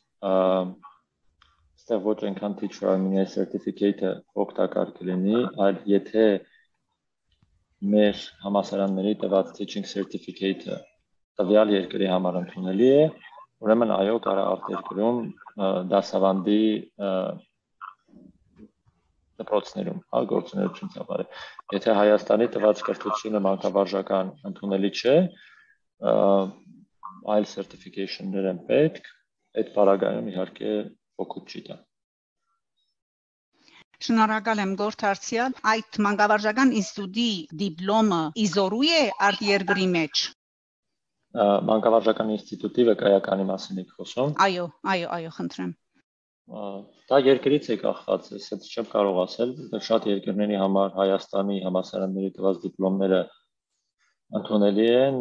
[1.83, 6.27] այստեղ ոչ այնքան teacher armenia certificate-ը օգտակար կլինի, այլ եթե
[7.95, 10.77] մեր համասարանների տված teaching certificate-ը
[11.41, 13.03] տվյալ երկրի համար ընդունելի է,
[13.67, 15.19] ուրեմն այո, կարա արտերկրում
[15.91, 16.61] դասավանդի
[19.43, 25.19] դպրոցներում, հա, գործունեություն ծավալել։ Եթե Հայաստանի տված կրթությունը մանկավարժական ընդունելի չէ,
[27.35, 29.15] այլ certification-ներ են պետք,
[29.59, 30.75] այդ պարագայում իհարկե
[31.25, 31.79] օգուտ չի տա։
[34.03, 37.27] Շնորհակալ եմ Գորթարցիալ։ Այդ մանկավարժական ինստիտուտի
[37.65, 40.23] դիպլոմը իզորու է արդ երկրի մեջ
[41.33, 45.71] մանկավարժական ինստիտուտի վկայականի մասին եք խոսում։ Այո, այո, այո, խնդրեմ։
[47.09, 49.55] Դա երկրից է կախված, ես դա չեմ կարող ասել,
[49.89, 53.21] շատ երկրների համար Հայաստանի համասարանների տված դիպլոմները
[54.41, 55.21] ընդունելի են,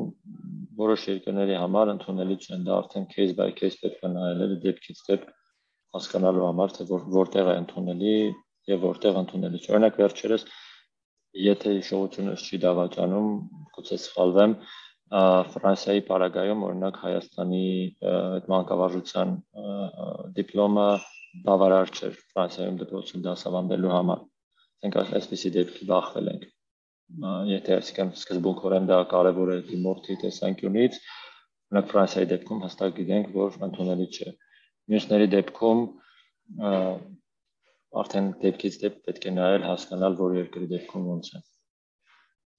[0.82, 5.32] որոշ երկրների համար ընդունելի չեն, դա արդեն case by case պետք է նայել, դեպքից դեպք
[5.96, 8.16] հասկանալու համար, թե որ, որտեղ է ընդունելի
[8.72, 10.46] եւ որտեղ ընդունելի չէ։ Օրինակ վերջերս
[11.40, 13.28] եթե հիշողությունս չի դավաճանում,
[13.76, 14.56] գուցե սխալվեմ,
[15.12, 17.64] Ֆրանսիայի Պարագայում օրինակ Հայաստանի
[18.12, 19.34] այդ մանկավարժության
[20.38, 20.86] դիպլոմը
[21.48, 24.22] բավարար չէր Ֆրանսիայում դպրոցում դասավանդելու համար։
[24.82, 26.46] Մենք այսպեսի դեպքի բախվել ենք։
[27.52, 31.00] Եթե այսինքն սկզբունքորեն դա կարևոր է դիմորդի տեսանկյունից,
[31.72, 34.32] օրինակ Ֆրանսիայի դեպքում հստակ գիտենք, որ ընդունելի չէ։
[34.92, 35.86] Մյուսների դեպքում
[38.02, 41.42] արդեն դեպքից դեպք պետք է նայել, հասկանալ, որ երկրի դեպքում ոնց է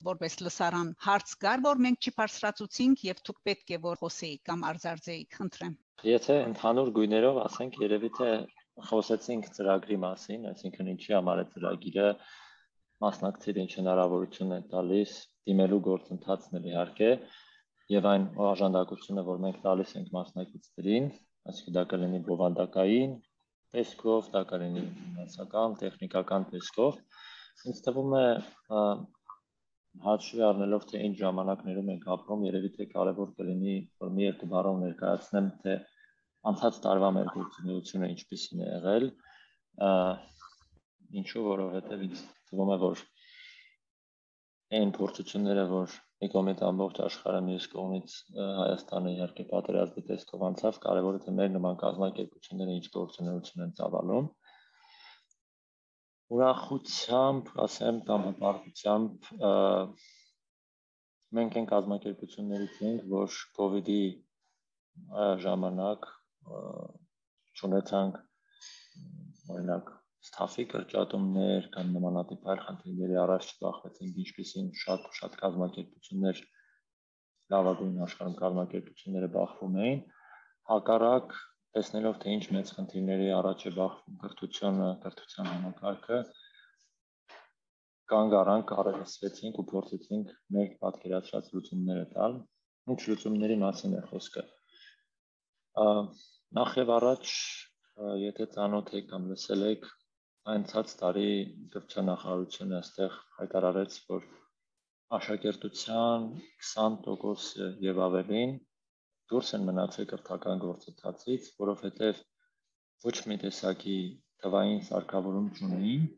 [0.02, 5.36] որպես լսարան հարց կար, որ մենք չբարձրացուցինք եւ դուք պետք է որ խոսեիք կամ արձարծեիք,
[5.38, 5.76] խնդրեմ։
[6.08, 8.30] Եթե ընդհանուր գույներով ասենք, երևի թե
[8.88, 12.08] խոսեցինք ծրագրի մասին, այսինքն ինչի համար է ծրագիրը
[13.06, 15.14] մասնակցել ինչ հնարավորություն է տալիս
[15.50, 17.10] դիմելու գործընթացն էլ իհարկե
[17.92, 21.08] եւ այն օժանդակությունը, որ մենք տալիս ենք մասնակիցներին,
[21.50, 23.14] այսինքն դա կլինի բովանդակային
[23.72, 26.98] տեսքով, դա կլինի ֆինանսական, տեխնիկական տեսքով,
[27.72, 28.26] ինձ թվում է
[30.02, 33.74] հաշվի առնելով թե ինչ ժամանակներում ենք ապրում, երևի թե կարևոր կլինի
[34.04, 35.74] որ մի երկու բառով ներկայացնեմ, թե
[36.52, 39.08] անցած տարվա մեր գործունեությունը ինչպիսին է եղել,
[41.22, 43.04] ինչու որովհետև ինձ թվում է որ
[44.80, 51.20] այն փորձությունները, որ մի կողմից ամբողջ աշխարհը մյուս կողմից Հայաստանը իհարկե պատերազմի տեսքով անցավ, կարևորը
[51.24, 54.28] թե մեր նման կազմակերպությունները ինչ գործունեություն են ծավալում
[56.32, 59.26] ուրախությամբ, ասեմ, կամ հպարտությամբ
[61.38, 63.98] մենք այն կազմակերպություններից ենք, որ իդի
[65.42, 66.08] ժամանակ
[67.60, 68.22] ճանաչանք
[69.56, 76.42] օրինակ ստաֆի կրճատումներ կամ նմանատիպ այլ խնդիրների առաջ չբախվեցինք, ինչպեսին շատ շատ կազմակերպություններ
[77.52, 80.02] լավագույն աշխարհում կազմակերպությունները բախվում էին,
[80.72, 81.34] հակառակ
[81.76, 86.18] տեսնելով թե ինչ մեծ խնդիրների առաջ է բախվում կրթությունը, կրթության համակարգը,
[88.12, 92.34] կանգ առանք, առերեսվեցինք ու փորձեցինք մեր պատկերացրած լուծումները տալ։
[92.92, 94.44] Ինչ լուծումների մասին է խոսքը։
[96.58, 97.32] Նախ եւ առաջ,
[98.22, 99.86] եթե ծանոթ եք կամ լսել եք,
[100.50, 101.26] անցած տարի
[101.72, 104.24] կրթչանախարարությունը այստեղ հայտարարեց, որ
[105.18, 106.24] աշակերտության
[106.68, 108.54] 20% եւ ավելին
[109.32, 112.24] դուրս են մնացել կրթական գործընթացից, որովհետև
[113.06, 113.96] ոչ մի տեսակի
[114.42, 116.10] թվային սարքավորում չունեին,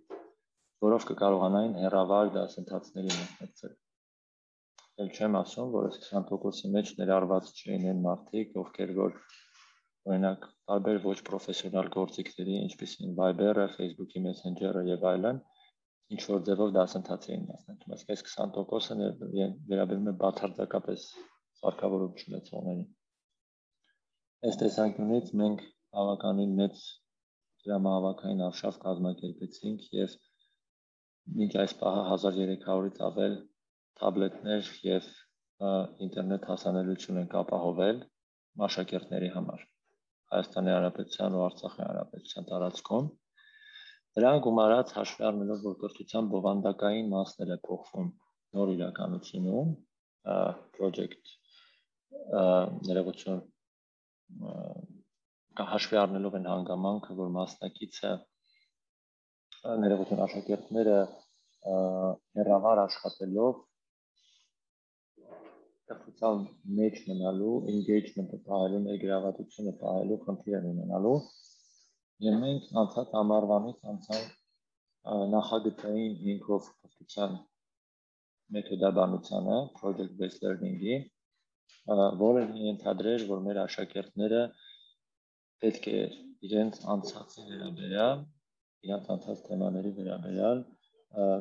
[0.87, 3.77] որով կկարողանային հերավար դասընթացների մասնակցել։
[5.05, 9.21] Էլ չեմ ասում, որ այս 20%-ի մեջ ներառված չէին այն մարդիկ, ովքեր որ
[10.05, 15.38] օրինակ տարբեր ոչ պրոֆեսիոնալ գործիքների, ինչպիսին Viber-ը, Facebook-ի Messenger-ը եւ այլն,
[16.14, 21.07] ինչ որ ձևով դասընթաց էին մասնակցում։ Այսինքն այս 20%-ը վերաբերում է բացարձակապես
[21.62, 22.85] սարքավորում չունեցողներին։
[24.45, 25.64] Այս տեսանկյունից մենք
[25.97, 26.85] բավականին մեծ
[27.64, 30.17] դրամահավաքային արշավ կազմակերպեցինք եւ
[31.40, 33.37] մինչ այս պահը 1300-ից ավել
[34.01, 35.12] թաբլետներ եւ
[36.09, 38.03] ինտերնետ հասանելիություն են ապահովել
[38.69, 39.64] աշակերտների համար
[40.35, 43.09] Հայաստանի Հանրապետության ու Արցախի Հանրապետության տարածքում
[44.14, 48.11] Դրան գումարած հաշվի առնելով որ կրթության բովանդակային մասներ է փոխվում
[48.59, 49.73] նոր իրականությունում
[50.79, 51.33] project
[52.90, 53.40] ներողություն
[55.73, 58.12] հաշվի առնելով են հանգամանքը, որ մասնակիցը
[59.83, 60.97] ներողություն աշակերտները
[62.38, 63.61] հերավար աշխատելով
[65.90, 66.44] տխրության
[66.79, 71.16] մեջ մնալու, engagement-ը պահելու, ներգրավվածությունը պահելու խնդիր են ունենալու։
[72.25, 74.31] Եվ մենք անցած ամառվանից անցանք
[75.35, 77.35] նախագծային հիմքով կրթության
[78.55, 80.97] մեթոդաբանությանը, project based learning-ի,
[82.23, 84.40] որը ենթադրեր, որ մեր աշակերտները
[85.64, 86.01] պետք է
[86.49, 88.25] իրենց անցածի վերաբերյալ,
[88.88, 90.64] իրենց անցած թեմաների վերաբերյալ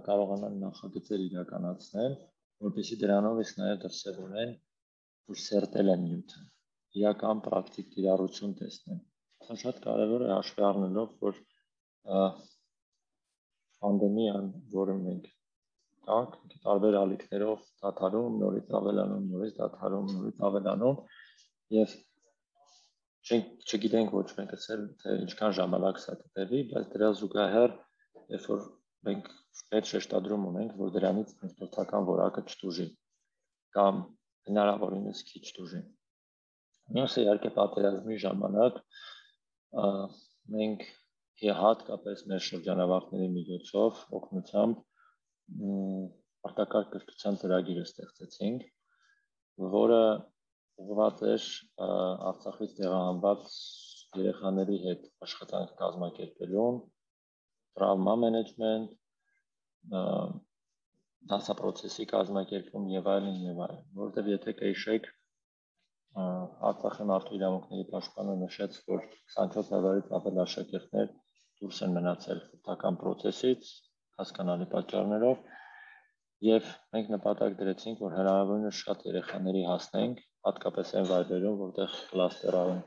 [0.07, 2.15] կարողանան նախագծեր իրականացնել,
[2.63, 4.53] որպեսզի դրանով իսկ նաև դրսևորեն,
[5.33, 6.41] որ սերտել են նյութը,
[6.99, 9.01] իրական պրակտիկ կիրառություն տեսնեն։
[9.47, 11.39] Սա շատ կարևոր է հաշվի առնելով, որ
[13.83, 15.29] պանդեմիան, որը մենք
[16.07, 20.97] տանք, տարբեր ալիքներով դադարում, նորից ավելանում, նորից դադարում, նորից ավելանում
[21.77, 21.95] եւ
[23.23, 27.75] չենք չգիտենք ոչ մեկս էլ թե ինչքան ժամանակ սա կտևի, բայց դրա զուգահեռ
[28.35, 28.65] երբ որ
[29.07, 29.29] մենք
[29.73, 32.87] պետք շեշտադրում ունենք, որ դրանից տրանսպորտական որակը չտուժի
[33.77, 34.01] կամ
[34.49, 35.81] հնարավորինս քիչ տուժի։
[36.97, 38.79] Մյուսը իհարկե պատերազմի ժամանակ
[40.57, 40.85] մենք
[41.43, 44.81] հատկապես մեր շրջանավարտների միջոցով օգնությամբ
[46.49, 48.65] արտակարգ կրթության ծրագիրը ստեղծեցինք,
[49.73, 50.03] որը
[50.83, 51.47] ուղղված էր
[52.31, 53.57] Արցախից տեղահանված
[54.23, 56.79] երեխաների հետ աշխատանք կազմակերպելուն,
[57.77, 58.95] տրավմա մենեջմենտ,
[61.31, 65.11] դասապրոցեսի կազմակերպում եւ այլն եւ այլն, որովհետեւ եթե կհիշեք
[66.69, 69.05] Արցախի մարդու իրավունքների պաշտպանը նշեց, որ
[69.35, 71.07] 24 հազարից ավել աշակերտներ
[71.61, 73.71] դուրս են մնացել խորհրդական process-ից
[74.19, 75.47] հասկանալի պատճառներով
[76.49, 82.83] եւ մենք նպատակ դրեցինք, որ հնարավորինս շատ երեխաների հասնենք, հատկապես այն վայրերում, որտեղ կլաստերային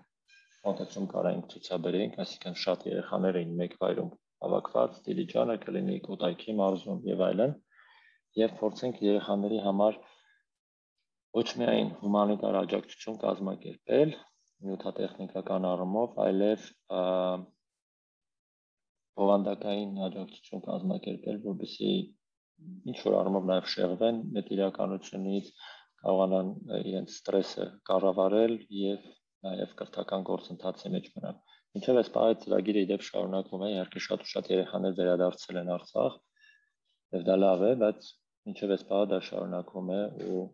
[0.67, 7.25] մոտեցում կարայինք ցուցաբերենք, այսինքն շատ երեխաներ էին մեկ վայրում հավաքված Դիլիջանը կլինի Կոտայքի մարզում եւ
[7.27, 7.57] այլն
[8.43, 9.99] եւ փորձենք երեխաների համար
[11.37, 14.13] ոչ միայն հումանիտար աջակցություն կազմակերպել
[14.67, 16.69] նյութատեխնիկական առումով, այլև
[19.17, 25.51] բովանդակային աջակցություն կազմակերպել, որովհետեւ ինչ որ առումով նաև շեղվեն այդ իրականությունից,
[26.03, 29.07] կարողանան իրենց ստրեսը կառավարել եւ
[29.47, 31.41] նաև կրթական գործընթացի մեջ մնալ։
[31.77, 36.15] Ինչեւ այս պահի ծրագիրը իդեպ շարունակվում է, իհարկե շատ ու շատ երեխաներ վերադարձել են Արցախ,
[37.17, 38.07] եւ դա լավ է, բայց
[38.53, 40.45] ինչեւ այս պահը դա շարունակվում է ու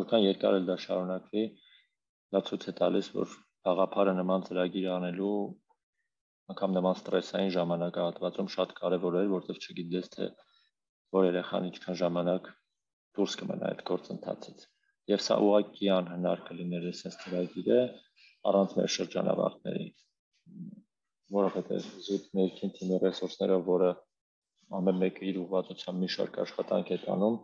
[0.00, 1.44] որքան երկար էլ դա շարունակվի,
[2.32, 3.34] դա ցույց է տալիս, որ
[3.66, 5.34] խաղապարը նման ծրագիր անելու
[6.52, 10.28] անգամ նման ստրեսային ժամանակահատվածում շատ կարևոր էր, որովհետև չգիտես թե
[11.16, 12.48] որ երեխան ինչքան ժամանակ
[13.18, 14.64] դուրս կմնա այդ գործընթացից։
[15.12, 17.80] Եվ սա ուղղակի անհնար կլիներ այսպես ծրագիրը
[18.52, 19.86] առանց մեր շրջանավարտների
[21.36, 23.90] որովհետև զուտ ներքին թիմի ռեսուրսները, որը
[24.78, 27.36] ամեն մեկը իր ուղղվածությամբ մի շարք աշխատանք է տանում,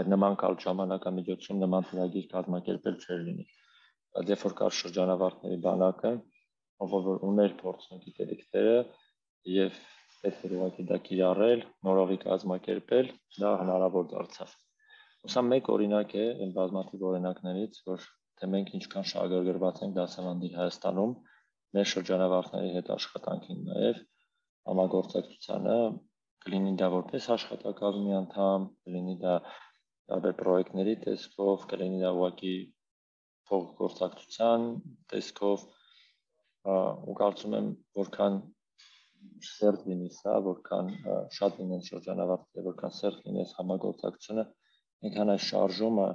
[0.00, 3.46] այդ նման կալ ժամանակամիջոցում նման ծրագիր կազմակերպել չէր լինի։
[4.16, 6.12] Բայց երբ որ կար շրջանավարտների բանակը,
[6.84, 8.76] ով որ ուներ փորձն գիտելիքները
[9.54, 9.78] եւ
[10.20, 13.10] պետք էր ուղղակի դա կիրառել, նորովի կազմակերպել,
[13.40, 14.54] դա հնարավոր դարձավ։
[15.26, 18.06] Ուսա մեկ օրինակ է այն բազմաթիվ օրինակներից, որ
[18.40, 21.14] թե մենք ինչքան շահագրգռված ենք դասավանդի Հայաստանում,
[21.76, 24.02] մեր շրջանավարտների հետ աշխատանքին նաև
[24.70, 25.78] համագործակցությանը
[26.46, 29.34] կլինի դա որպես աշխատակազմի անդամ, կլինի դա
[30.10, 32.52] տարբեր պրոյեկտների տեսքով, կլինի դա ուղղակի
[33.50, 34.68] փոխգործակցության
[35.12, 35.64] տեսքով
[36.66, 38.38] ու կարծում եմ որքան
[39.48, 40.92] սերտ լինի սա, որքան
[41.38, 44.46] շատ լինեն շրջանավարտները, որքան սերտ լինի այս համագործակցությունը,
[45.06, 46.08] այնքան այս շարժումը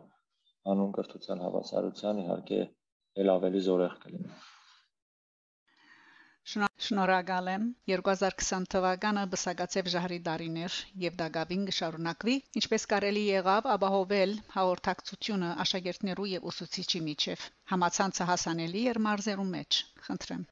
[0.74, 2.64] անուն կրթության հավասարության իհարկե
[3.24, 4.51] ել ավելի զորեղ կլինի։
[6.50, 7.66] Շնորհակալ եմ.
[7.90, 16.26] 2020 թվականը բսակացավ ժահրի դարիներ եւ դա գավին կշարունակվի ինչպես կարելի եղավ ապահովել հաղորդակցությունը աշակերտներու
[16.32, 20.44] եւ ուսուցիչի միջև համացանցը հասանելի էր մարզերու մեջ խնդրեմ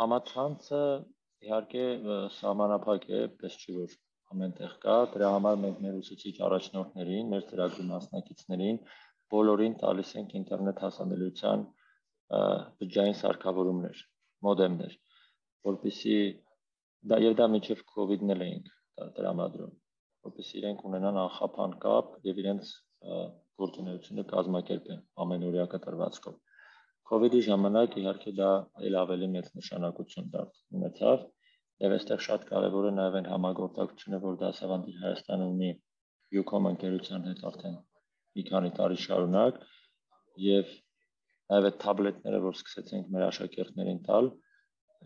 [0.00, 0.82] համացանցը
[1.48, 1.86] իհարկե
[2.40, 3.96] սահմանափակ է պես չի որ
[4.36, 8.84] ամենտեղ կա դրա համար մենք մեր ուսուցիչ առաջնորդներին մեր ծրագրի մասնակիցներին
[9.36, 11.72] բոլորին տալիս ենք ինտերնետ հասանելիության
[12.32, 14.08] բջջային սարքավորումներ
[14.46, 14.94] մոդեմներ,
[15.68, 16.16] որպեսի
[17.12, 18.68] դա եւ դա միջև COVID-ն էլ էինք
[19.18, 19.72] տրամադրում,
[20.28, 22.72] որպեսի իրենք ունենան անխափան կապ եւ իրենց
[23.62, 26.36] գործունեությունը կազմակերպեն ամենօրյա կտրվածքով։
[27.08, 28.48] COVID-ի ժամանակ իհարկե դա
[28.88, 30.32] ել ավելի մեծ նշանակություն
[30.78, 31.22] ունեցավ
[31.84, 35.70] եւ այստեղ շատ կարեւոր է նաեւ այն համագործակցությունը, որ դասավանդի Հայաստանը ունի
[36.42, 37.76] Ucom ընկերության հետ արդեն
[38.38, 39.60] մի քանի տարի շարունակ
[40.44, 40.74] եւ
[41.48, 44.26] Նաև այդ թաբլետները, որ սկսեցինք մեր աշակերտներին տալ,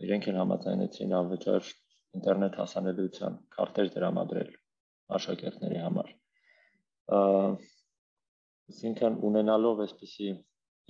[0.03, 1.69] իրենք են համաձայնեցին անվճար
[2.19, 4.49] ինտերնետ հասանելիության կարտեր դրամադրել
[5.17, 6.09] աշակերտների համար։
[8.73, 10.29] Այսինքն ունենալով այսպիսի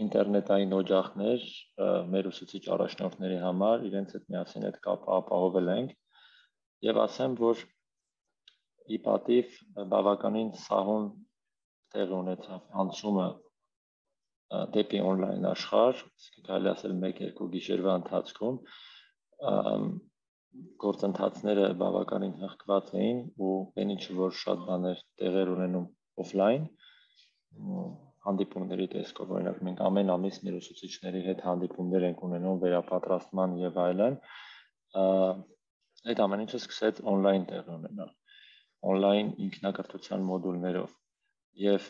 [0.03, 1.45] ինտերնետային օջախներ
[2.13, 5.91] մեր ուսուցիչ առաջնորդների համար իրենց հետ միասին այդ կապը ապահովել ենք
[6.87, 7.61] եւ ասեմ որ
[8.93, 9.57] ի պատիվ
[9.93, 11.05] բավականին սահուն
[11.93, 13.27] տեղ ունեցավ անցումը
[14.73, 18.57] դեպի on-line աշխարհ, իսկ կարելի ասել 1-2 գիշերվա ընթացքում
[20.83, 25.87] գործընթացները բավականին հղկված էին ու այն ինչը որ շատ բաներ տեղեր ունենում
[26.23, 26.67] օֆլայն
[28.27, 34.19] հանդիպումների տեսքով օրինակ մենք ամեն ամիս մեր ուսուցիչների հետ հանդիպումներ ենք ունենում վերապատրաստման եւ այլն
[36.13, 38.13] այդ ամեն ինչը սկսեց on-line տեղ ունենալ
[38.93, 40.95] on-line ինքնակրթության մոդուլներով
[41.65, 41.89] եւ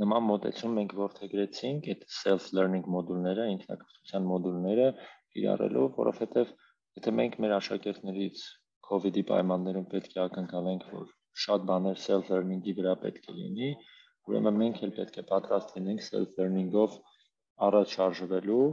[0.00, 4.86] նման մոտեցում մենք ворթեգրեցինք այդ self learning մոդուլները, ինքնակրթության մոդուլները
[5.40, 6.52] իրարելով, որովհետև
[7.00, 8.44] եթե մենք մեր աշակերտներից
[8.88, 11.10] COVID-ի պայմաններում պետք է ակնկալենք, որ
[11.44, 13.68] շատ բաներ self learning-ի վրա պետք է լինի,
[14.30, 16.96] ուրեմն մենք էլ պետք է պատրաստ լինենք self learning-ով
[17.68, 18.66] առաջ շարժվելու,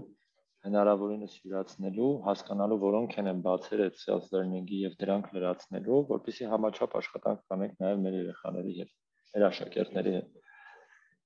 [0.68, 6.98] հնարավորինս հյուրացնելու, հասկանալու, որոնք են են բացեր այդ self learning-ի եւ դրանք լրացնելու, որպեսզի համաչափ
[7.00, 8.92] աշխատանք կանենք նաեւ մեր երեխաների հետ,
[9.36, 10.39] մեր աշակերտների հետ։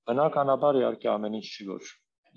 [0.09, 1.89] Բնականաբար իհարկե ամեն ինչ չի որ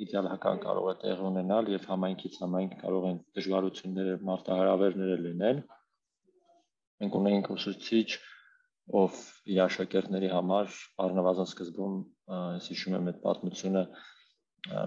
[0.05, 5.63] իդեալական կարող է տեղ ունենալ եւ համայնքից համայնք կարող են դժվարությունները, մարտահրավերները լինել։
[7.03, 8.09] Մենք ունենք ուսուցիչ,
[9.01, 9.17] ով
[9.55, 11.97] իր աշակերտների համար առնվազն սկզբում,
[12.61, 13.83] ես հիշում եմ այդ պատմությունը,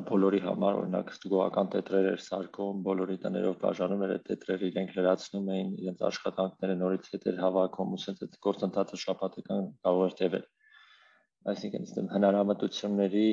[0.08, 5.52] բոլորի համար օրինակ ստուգողական տետրեր էր սարքում, բոլորի տներով բաժանում էր այդ տետրերը, իրենք լրացնում
[5.56, 10.48] էին իրենց աշխատանքները, նորից հետ էր հավաքում, ու ասենց այդ գործընթացը շաբաթական կարող էր տևել։
[11.48, 13.26] Այսինքն, ըստ հնարամտությունների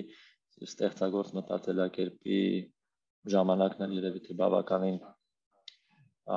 [0.67, 2.41] ստեղծագործ մտածելակերպի
[3.33, 4.99] ժամանակն էլ երևի թե բավականին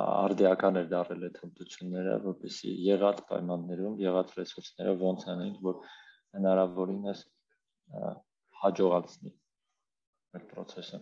[0.00, 5.78] արդիական էր դարել այդ հմտությունները, որպեսզի եղած պայմաններում, եղած ռեսուրսներով ոնց անենք, որ
[6.38, 7.22] հնարավորինս
[8.64, 9.32] հաջողացնի
[10.38, 11.00] այդ process-ը։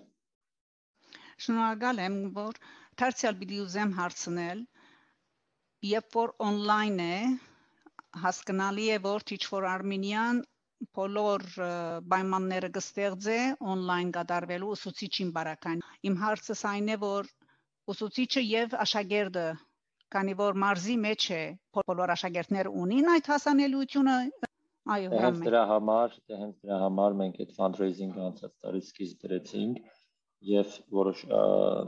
[1.45, 2.61] Շնորհակալ եմ, որ
[3.03, 4.63] դարձյալ պիտի ուզեմ հարցնել,
[5.89, 7.19] երբ որ on-line է,
[8.25, 10.41] հասկանալի է, որ Teach for Armenian
[10.99, 11.45] բոլոր
[12.13, 13.39] պայմանները կստեղծե
[13.73, 17.33] on-line կատարվելու ուսուցիչին բարակային։ Իմ հարցս այն է, որ
[17.95, 19.47] ուսուցիչը եւ աշակերտը
[20.15, 21.43] քանի որ մարզի մեջ է
[21.79, 24.17] բոլոր աշակերտները ունին այդ հասանելիությունը
[24.95, 29.83] այո հենց դրա համար հենց դրա համար մենք այդ fundraising-ը անցած տարի սկիզբ դրեցինք
[30.53, 31.25] եւ որոշ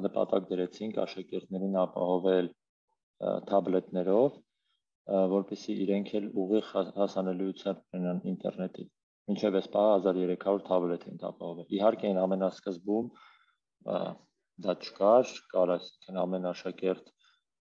[0.04, 2.50] նպատակ դրեցինք աշակերտներին ապահովել
[3.50, 4.38] թաբլետներով
[5.34, 8.84] որպեսզի իրենք էլ ուղիղ հասանելիություն ունենան ինտերնետի։
[9.30, 13.10] Մինչև այս պահը 1300 թաբլետ են ապահովել։ Իհարկե այն ամենասկզբում
[14.66, 17.12] դա չկար, կար այսինքն ամեն աշակերտ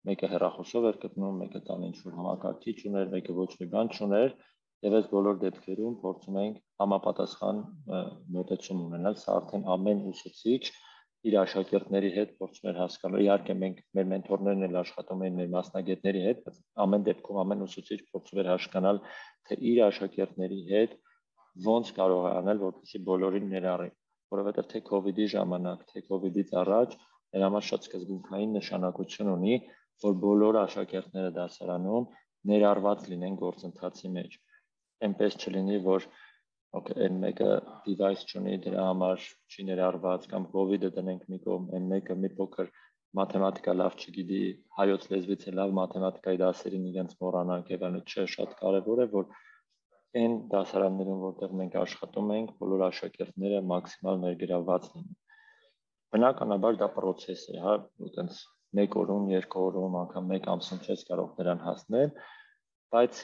[0.08, 4.36] մեկը հեռախոսով էր գտնում, մեկը տան ինչ որ համակարգիչ ուներ, մեկը ոչ մի բան չուներ,
[4.88, 7.62] եւ այս բոլոր դեպքերում փորձում ենք համապատասխան
[8.38, 10.62] մոտեցում ունենալ, սա արդեն ամեն ուսուցիչ
[11.28, 16.22] իր աշակերտների հետ փորձում էր հասկանալ։ Իհարկե մենք մեր մենթորներն էլ աշխատում էին մեր մասնագետների
[16.28, 19.02] հետ, բայց ամեն դեպքում ամեն ուսուցիչ փորձում էր հասկանալ,
[19.48, 20.96] թե իր աշակերտների հետ
[21.68, 23.92] ոնց կարող է անել, որպեսզի բոլորին ներառի,
[24.38, 26.98] որովհետև թե իդի ժամանակ, թե իդից առաջ
[27.38, 29.56] դրա համար շատ սկզբունքային նշանակություն ունի,
[30.04, 32.06] որ բոլոր աշակերտները դասարանում
[32.52, 34.38] ներառված լինեն գործընթացի մեջ։
[35.08, 36.08] Էնպես չլինի, որ
[36.76, 37.50] Okay, այն մեկը
[37.86, 42.72] device չունի, դրա համար չի ներառված կամ COVID-ը դնենք մի կողմ, այն մեկը մի փոքր
[43.18, 44.42] մաթեմատիկա լավ չգիտի,
[44.78, 49.32] հայոց լեզվից է լավ մաթեմատիկայի դասերին իրենց մոռանանք եւ այլն, չէ, շատ կարեւոր է, որ
[50.18, 55.18] այն դասարաններում, որտեղ մենք աշխատում ենք, բոլոր աշակերտները մաքսիմալ ներգրավված լինեն։
[56.16, 57.74] Բնականաբար դա process է, հա,
[58.08, 58.44] այտենց
[58.78, 62.16] մեկ օրում, երկու օրում, անգամ մեկ ամսում չես կարող դրան հասնել,
[62.96, 63.22] բայց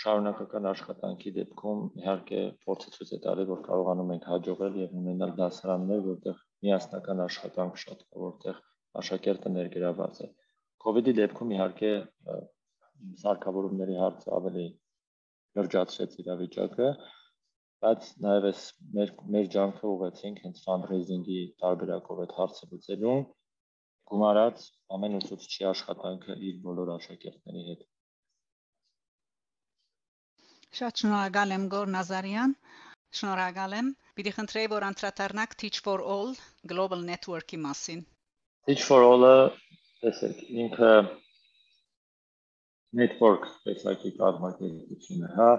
[0.00, 6.00] շարունակական աշխատանքի դեպքում իհարկե փորձը ցույց է տալի, որ կարողանում ենք հաջողել եւ ունենալ դասարաններ,
[6.06, 8.62] որտեղ միասնական աշխատանք շատ կա, որտեղ
[9.02, 10.30] աշակերտը ներգրաված է։
[10.86, 11.92] COVID-ի դեպքում իհարկե
[13.24, 14.66] սարքավորումների հարցը ավելի
[15.58, 16.90] լրջացրեց իրավիճակը,
[17.84, 18.64] բայց նաև էս
[18.96, 23.24] մեր մեր ջանքը ուղեցինք հենց fundraising-ի տարբերակով այդ հարցը լուծելուն
[24.12, 27.88] գումարած ամեն ուսուցչի աշխատանքը իր բոլոր աշակերտների հետ
[30.72, 32.52] Շատ շնորհակալ եմ Գոր Նազարյան։
[33.18, 36.30] Շնորհակալ եմ։ Պիտի խնդրեի, որ անդրադառնաք Teach for All
[36.70, 38.00] Global Network-ի մասին։
[38.70, 39.34] Teach for All-ը,
[40.04, 40.92] տեսեք, ինքը
[43.02, 45.50] network տեսակի կազմակերպություն է, հա,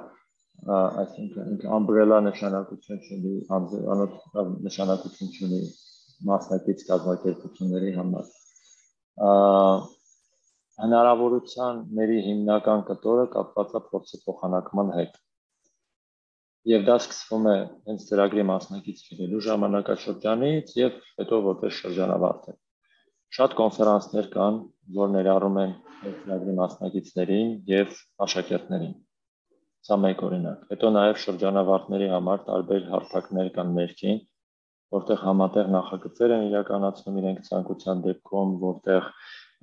[1.04, 4.18] այսինքն ինքը umbrella նշանակություն ունի, անոթ
[4.66, 5.62] նշանակություն ունի
[6.34, 8.34] մասնակից կազմակերպությունների համար
[9.22, 10.03] հնարավորության
[12.00, 15.20] մերի հիմնական կտորը կապված է փորձի փոխանակման հետ։
[16.72, 17.56] Եվ դա սկսվում է
[17.90, 22.50] հենց ծրագրի մասնակից լինելու ժամանակաշրջանից եւ հետո որպես շրջանավարտ։
[23.38, 24.60] Շատ կոնֆերանսներ կան,
[24.98, 27.96] որ ներառում են ծրագրի մասնակիցներին եւ
[28.26, 28.94] աշակերտներին։
[29.84, 34.22] Սա մեկ օրինակ։ Հետո նաև շրջանավարտների համար տարբեր հարթակներ կան ներքին,
[34.98, 39.10] որտեղ համատեղ նախագծեր են իրականացնում իրենք ցանկության դեպքում, որտեղ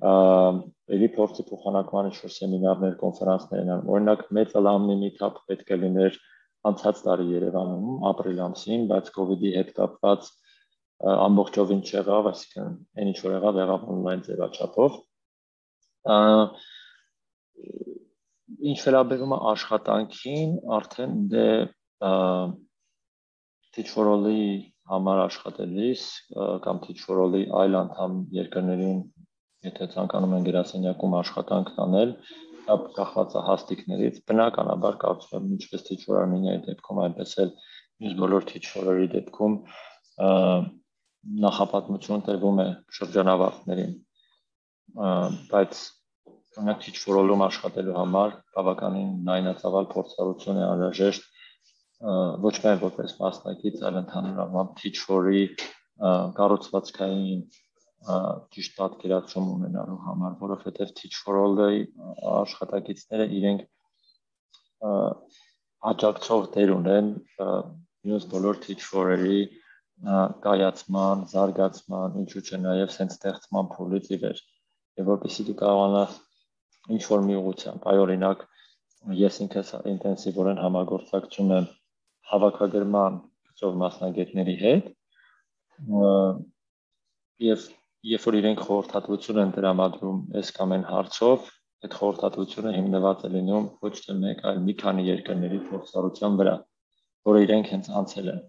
[0.01, 6.17] էլի փորձի փոխանակման ինչ-որ սեմինարներ, կոնֆերանսներ են, օրինակ մեծ alumni meetup պետք է լիներ
[6.71, 10.31] անցած տարի Երևանում ապրիլ ամսին, բայց իդի հետ կապված
[11.01, 14.97] ամբողջովին չեղավ, այսինքն այն ինչ որ եղավ, եղավ on-line ձևաչափով։
[18.71, 21.47] Ինչ վերաբերում է աշխատանքին, արդեն դե
[23.71, 24.45] All-ի
[24.91, 26.05] համար աշխատելիս
[26.65, 29.01] կամ All-ի այլ անդամ երկրներին
[29.67, 32.13] եթե ցանկանում են գրասենյակում աշխատանք տանել,
[32.65, 37.51] դա կախված է հաստիկներից։ Բնականաբար կարծում եմ ինչպես teacher armenia-ի դեպքում, այնպես էլ
[38.01, 39.57] մյուս բոլոր teacher-երի դեպքում
[41.45, 43.91] նախապատմություն տրվում է շրջանավարտներին։
[45.51, 45.81] Բայց
[46.57, 51.29] օրինակ teacher-ում աշխատելու համար բավականին նայնածավալ փորձառություն է անհրաժեշտ
[52.45, 55.43] ոչ միայն որպես մասնակից, այլ ընդհանուր առմամբ teacher-ի
[56.39, 57.43] կառուցվածքային
[58.01, 61.83] ճիշտ պատկերացում ունենալու համար, որովհետև teach for all-ի
[62.31, 63.65] աշխատակիցները իրենք
[65.91, 67.11] աջակցող դեր ունեն
[68.09, 69.41] մյուս բոլոր teach for-երի
[70.45, 74.41] կայացման, զարգացման, ինչու՞ չէ նաև sense ստեղծման փուլից ի վեր։
[75.01, 76.15] Եվ որպեսզի դու կարողանաս
[76.95, 78.41] ինչ որ մի ուղղությամբ, այ օրինակ
[79.17, 81.69] ես ինքս ինտենսիվորեն համագործակցում եմ
[82.31, 83.21] հավաքագրման
[83.51, 84.89] գծով մասնագետների հետ
[87.45, 87.69] եւ
[88.09, 91.49] երբ որ իրենք խորհրդատվություն են տրամադրում այս կամ այն հարցով,
[91.85, 96.55] այդ խորհրդատվությունը հիմնված է լինում ոչ թե մեկ, այլ մի քանի երկրների փորձառության վրա,
[97.29, 98.41] որը իրենք հենց անցել են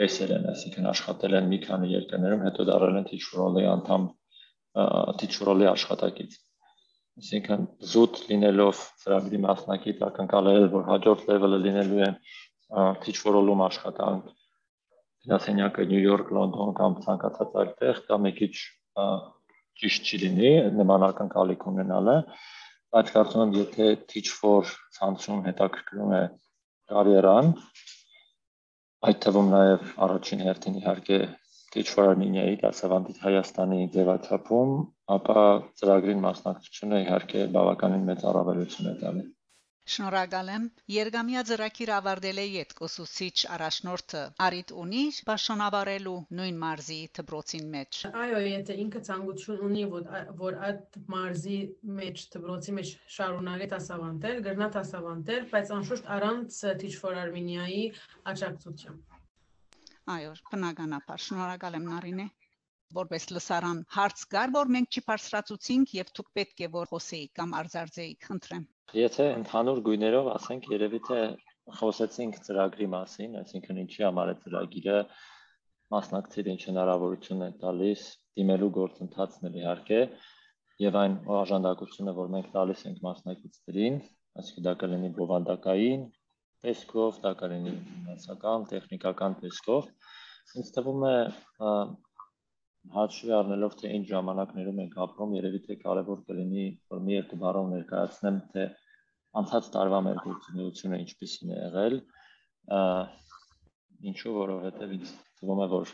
[0.00, 4.06] տեսել են, այսինքն աշխատել են մի քանի երկրներում, հետո դառել են teacher-ի անդամ,
[5.20, 6.36] teacher-ի աշխատակից։
[7.20, 12.10] Այսինքն զուտ լինելով ծրագրի մասնակից ակնկալել, որ հաջորդ level-ը լինելու է
[13.04, 14.30] teacher-ում աշխատանք
[15.26, 18.54] գրասենյակը Նյու Յորք, Լոնդոն կամ ցանկացած այլ տեղ, դա մի քիչ
[19.80, 22.16] ճիշտ չի լինի նմանական կալիք ունենալը,
[22.94, 26.22] բայց կարծում եմ, եթե Teach for ցանցում հետաքրքրում է
[26.92, 27.52] կարիերան,
[29.10, 31.20] այդ թվում նաև առաջին հերթին իհարկե
[31.70, 34.72] Teach for Armenia-ի դասավանդի Հայաստանի ձևաչափում,
[35.16, 35.44] ապա
[35.80, 39.22] ծրագրին մասնակցությունը իհարկե բավականին մեծ առավելություն է տալի։
[39.90, 48.00] Շնորհակալ եմ։ Երգամիա ծրագիր ավարտել է յետկոսուցիչ առաջնորդը Արիտ ունի բաշոնաբարելու նույն մարզի դբրոցին մեջ։
[48.24, 50.10] Այո, եթե ինքը ցանկություն ունի, որ
[50.42, 51.58] որ այդ մարզի
[52.00, 57.82] մեջ դբրոցի մեջ շարունակի դասավանդել, գրնա դասավանդել, բայց անշուշտ առանց Teach for Armenia-ի
[58.34, 59.16] աջակցությամբ։
[60.16, 62.28] Այո, բնականաբար շնորհակալ եմ Նարինե
[62.96, 68.24] որպես լսարան հարց կար, որ մենք չբարձրացուցինք եւ դուք պետք է որ խոսեիք կամ արձարծեիք,
[68.30, 71.18] խնդրեմ։ Եթե ընդհանուր գույներով ասենք, երևի թե
[71.78, 74.96] խոսեցինք ծրագրի մասին, այսինքն ինչի համար է ծրագիրը
[75.94, 78.02] մասնակցել ինչ հնարավորություն է տալիս
[78.40, 80.00] դիմելու գործընթացն էլ իհարկե
[80.80, 84.00] եւ այն օժանդակությունը, որ մենք տալիս ենք մասնակիցներին,
[84.40, 86.04] այսինքն դա կլինի բովանդակային
[86.66, 89.90] տեսքով, դա կլինի ֆինանսական, տեխնիկական տեսքով։
[90.60, 91.16] Ինձ թվում է
[92.94, 97.66] հաշվի առնելով թե ինչ ժամանակներում ենք ապրում, երևի թե կարևոր կլինի որ մի երկու բառով
[97.72, 98.64] ներկայացնեմ, թե
[99.40, 101.98] անցած տարվա մեր գործունեությունը ինչպեսին է եղել,
[104.10, 105.92] ինչու որովհետև ինձ թվում է որ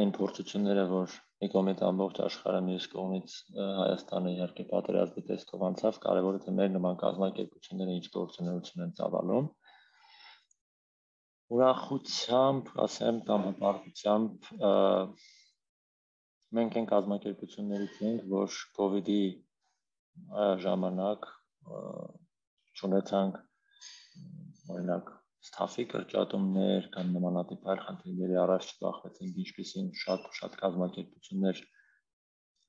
[0.00, 6.38] այն փորձությունները, որ մի կողմից ամբողջ աշխարհը մյուս կողմից Հայաստանը իհարկե պատերազմի տեսքով անցավ, կարևոր
[6.38, 9.48] է թե մեր նման կազմակերպությունները ինչ գործունեություն են ծավալում
[11.50, 14.50] ուրախությամբ, ասեմ կամ հպարտությամբ
[16.58, 19.22] մենք այն կազմակերպություններից ենք, որ իդի
[20.66, 21.26] ժամանակ
[22.80, 23.40] ճանաչանք
[24.74, 25.12] օրինակ
[25.48, 31.62] ստաֆի կրճատումներ կամ նմանատիպ այլ խնդիրների առաջ չբախվեցինք, ինչպեսին շատ շատ կազմակերպություններ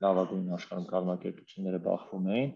[0.06, 2.54] լավագույն աշխարհում կազմակերպությունները բախվում էին,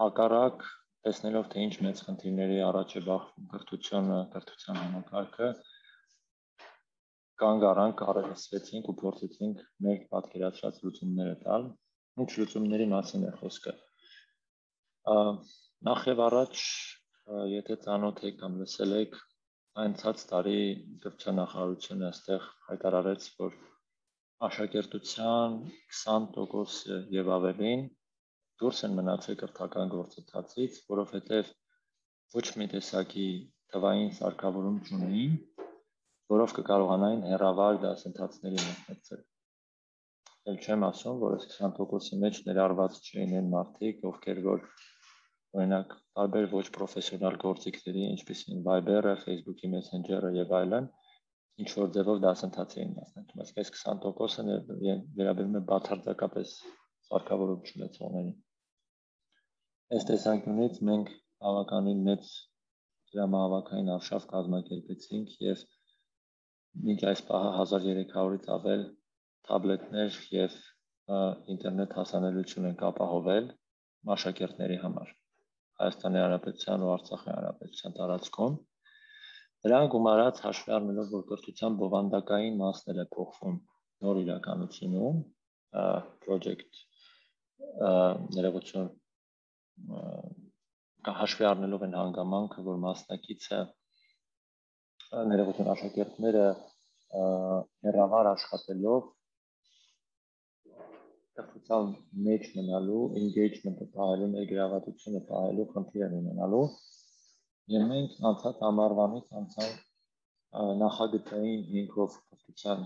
[0.00, 0.68] հակառակ
[1.06, 5.48] տեսնելով թե ինչ մեծ խնդիրների առաջ է բախվում կրթությունը, կրթության համակարգը,
[7.40, 11.64] կանգ առանք, արեցվեցինք ու փորձեցինք մեր պատկերացրած լուծումները տալ։
[12.24, 13.74] Ինչ լուծումների մասին է խոսքը։
[15.88, 16.64] Նախ եւ առաջ,
[17.54, 19.16] եթե ծանոթ եք կամ լսել եք,
[19.84, 20.60] անցած տարի
[21.06, 23.56] կրթչանախարարությունը այստեղ հայտարարեց, որ
[24.50, 25.56] աշակերտության
[26.02, 27.88] 20% եւ ավելին
[28.60, 31.52] դուրս են մնացել կրթական գործընթացից, որովհետև
[32.36, 33.28] ոչ մի տեսակի
[33.74, 35.36] թվային սարքավորում չունեին,
[36.34, 39.22] որով կկարողանային հերավար դասընթացների մասնակցել։
[40.50, 44.62] Էլ չեմ ասում, որ այս 20%-ի մեջ ներառված չէին այն մարդիկ, ովքեր որ
[45.60, 50.90] օրինակ տարբեր ոչ պրոֆեսիոնալ գործիքների, ինչպիսին Viber-ը, Facebook-ի Messenger-ը եւ այլն,
[51.64, 56.54] ինչ որ ձևով դասընթաց էին մասնակցում։ Այսինքն այս 20%-ը վերաբերում է բացարձակապես
[57.10, 58.38] սարքավորում չունեցողներին։
[59.90, 61.08] Այս տեսանկյունից մենք
[61.44, 62.26] բավականին մեծ
[63.12, 65.64] դրամահավաքային արշավ կազմակերպեցինք եւ
[66.88, 68.84] մինչ այս պահը 1300-ից ավել
[69.48, 70.54] թաբլետներ եւ
[71.54, 73.48] ինտերնետ հասանելիություն ենք ապահովել
[74.16, 75.10] աշակերտների համար
[75.82, 78.56] Հայաստանի Հանրապետության ու Արցախի Հանրապետության տարածքում
[79.66, 83.58] Դրան գումարած հաշվի առնելով որ կրթության բովանդակային մասն է փոխվում
[84.06, 85.20] նոր իրականությունում
[86.28, 86.82] project
[88.38, 88.90] ներողություն
[91.20, 93.60] հաշվի առնելով են հանգամանքը, որ մասնակիցը
[95.30, 96.44] ներողություն աշակերտները
[97.86, 99.08] հերավար աշխատելով
[101.40, 101.90] տխրության
[102.26, 106.64] մեջ մնալու, engagement-ը պահելու, ներգրավվածությունը պահելու խնդիր են ունենալու։
[107.74, 109.76] Եվ մենք անցած ամառվանից անցանք
[110.82, 112.80] նախագծային ինքով կրթության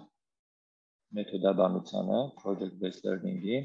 [1.18, 3.58] մեթոդաբանությանը, project based learning-ի,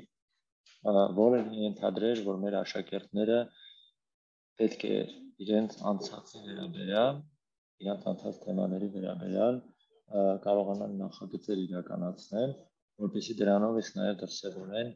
[1.19, 3.41] որը ենթադրեր, որ մեր աշակերտները
[4.59, 4.95] պետք է
[5.45, 7.19] իրենց անցածի վերաբերյալ,
[7.83, 9.61] իրենց անցած թեմաների վերաբերյալ
[10.45, 12.57] կարողանան նախագծեր իրականացնել
[12.99, 14.89] որպեսզի դրանով իսկ նաև դրսևորեն,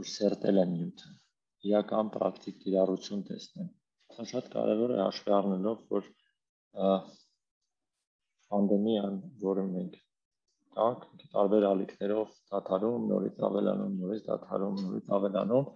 [0.00, 1.10] որ սերտել են նյութը,
[1.70, 3.68] իրական պրակտիկ կիրառություն տեսնեն։
[4.16, 6.08] Սա շատ կարևոր է հաշվի առնելով, որ
[8.50, 9.98] պանդեմիան, որը մենք
[10.76, 15.66] տանք, տարբեր ալիքներով դադարում, նորից ավելանում, նորից դադարում, նորից ավելանում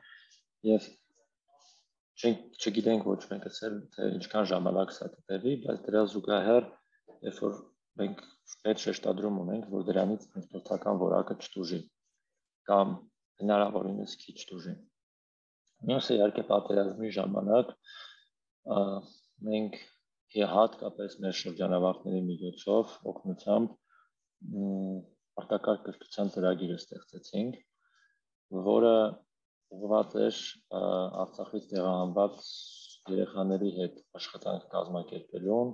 [2.15, 6.69] չենք չգիտենք ոչ մեկս էլ թե ինչքան ժամանակ սա կտևի, բայց դրա զուգահեռ
[7.27, 7.57] երբ որ
[8.01, 8.21] մենք
[8.65, 11.81] պետք շեշտադրում ունենք, որ դրանից ինստիտուտական որակը չտուժի
[12.71, 12.95] կամ
[13.43, 14.75] հնարավորինս քիչ տուժի։
[15.91, 17.75] Մյուսը իհարկե պատերազմի ժամանակ
[19.49, 19.81] մենք
[20.55, 23.75] հատկապես մեր շրջանավարտների միջոցով օգնությամբ
[25.43, 27.57] արտակարգ կրթության ծրագիրը ստեղծեցինք,
[28.69, 28.97] որը
[29.75, 30.41] ուղղված էր
[31.25, 32.45] Արցախից տեղահանված
[33.15, 35.73] երեխաների հետ աշխատանք կազմակերպելուն,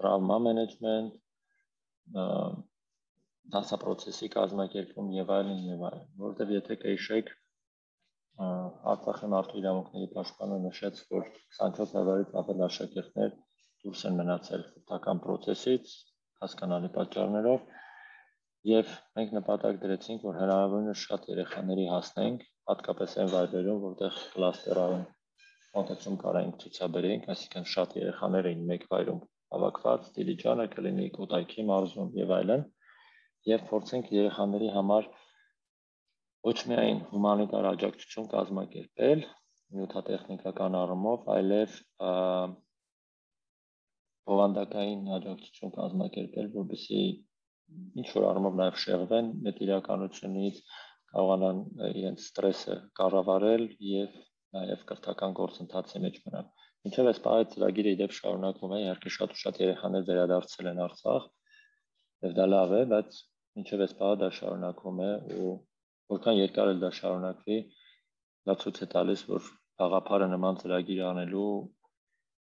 [0.00, 1.18] տրավմա մենեջմենտ,
[3.54, 7.32] դասապրոցեսի կազմակերպում եւ այլն եւ այլն, որովհետեւ եթե կհիշեք
[8.94, 13.36] Արցախի մարդու իրավունքների պաշտպանը նշեց, որ 24 հազարից ավել աշակերտներ
[13.84, 15.92] դուրս են մնացել ֆուտական process-ից
[16.44, 17.66] հասկանալի պատճառներով
[18.70, 25.04] եւ մենք նպատակ դրեցինք, որ հնարավորինս շատ երեխաների հասնենք, հատկապես այն վայրերում, որտեղ կլաստերային
[25.74, 29.20] մոտեցում կարային ցուցաբերենք, այսինքն շատ երեխաներ էին մեկ վայրում
[29.54, 32.64] հավաքված Դիլիջանը կլինի Կոտայքի մարզում եւ այլն
[33.50, 35.08] եւ փորձենք երեխաների համար
[36.48, 39.24] ոչ միայն հումանիտար աջակցություն կազմակերպել
[39.74, 41.78] նյութատեխնիկական առումով, այլև
[44.30, 50.60] բովանդակային աջակցություն կազմակերպել, որովհետեւ ինչ որ առումով նաև շեղվեն այդ իրականությունից,
[51.14, 54.16] կարողանան իրենց ստրեսը կառավարել եւ
[54.58, 56.48] նաև կրթական գործընթացի մեջ մնալ։
[56.88, 61.28] Ինչև այս պահի ծրագիրը իդեպ շարունակվում է, իհարկե շատ ու շատ երեխաներ վերադարձել են Արցախ,
[62.26, 63.20] եւ դա լավ է, բայց
[63.62, 65.10] ինչև այս պահը դա շարունակվում է
[65.44, 65.54] ու
[66.14, 67.58] որքան երկար էլ դա շարունակվի,
[68.48, 69.48] դա ցույց է տալիս, որ
[69.80, 71.48] խաղապարը նման ծրագիր անելու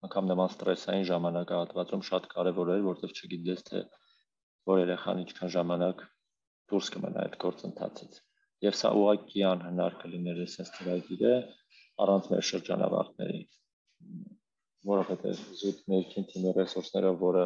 [0.04, 3.82] անգամ նման ստրեսային ժամանակահատվածում շատ կարևոր էր, որովհետև չգիտես թե
[4.70, 6.04] որ երեխան ինչքան ժամանակ
[6.72, 8.20] դուրս կմնա այդ գործընթացից։
[8.64, 11.34] Եվ սա ուղղակի անհնար կլիներ այսպես ծրագիրը
[12.04, 13.42] առանց մեր շրջանավարտների
[14.88, 17.44] որովհետև զուտ ներքին թիմի ռեսուրսները, որը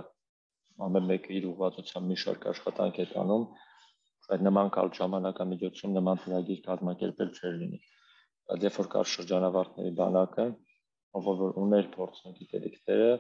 [0.87, 3.45] ամեն մեկը իր ուղղվածությամբ մի շարք աշխատանք է տանում,
[4.35, 7.79] այդ նման կալ ժամանակամիջոցում նման ծրագիր կազմակերպել չէր լինի։
[8.49, 10.47] Բայց երբ որ կար շրջանավարտների բանակը,
[11.17, 13.11] ով որ ուներ փորձն ու գիտելիքները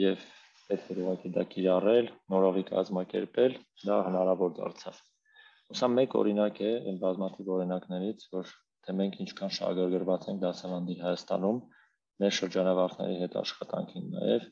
[0.00, 0.24] եւ
[0.70, 3.56] պետք էր ուղղակի դա կիրառել, նորովի կազմակերպել,
[3.90, 5.00] դա հնարավոր դարձավ։
[5.74, 8.54] Ոսա մեկ օրինակ է այն բազմաթիվ օրինակներից, որ
[8.86, 11.58] թե մենք ինչքան շահագրգռված ենք դասավանդի Հայաստանում,
[12.22, 14.48] մեր շրջանավարտների հետ աշխատանքին նաև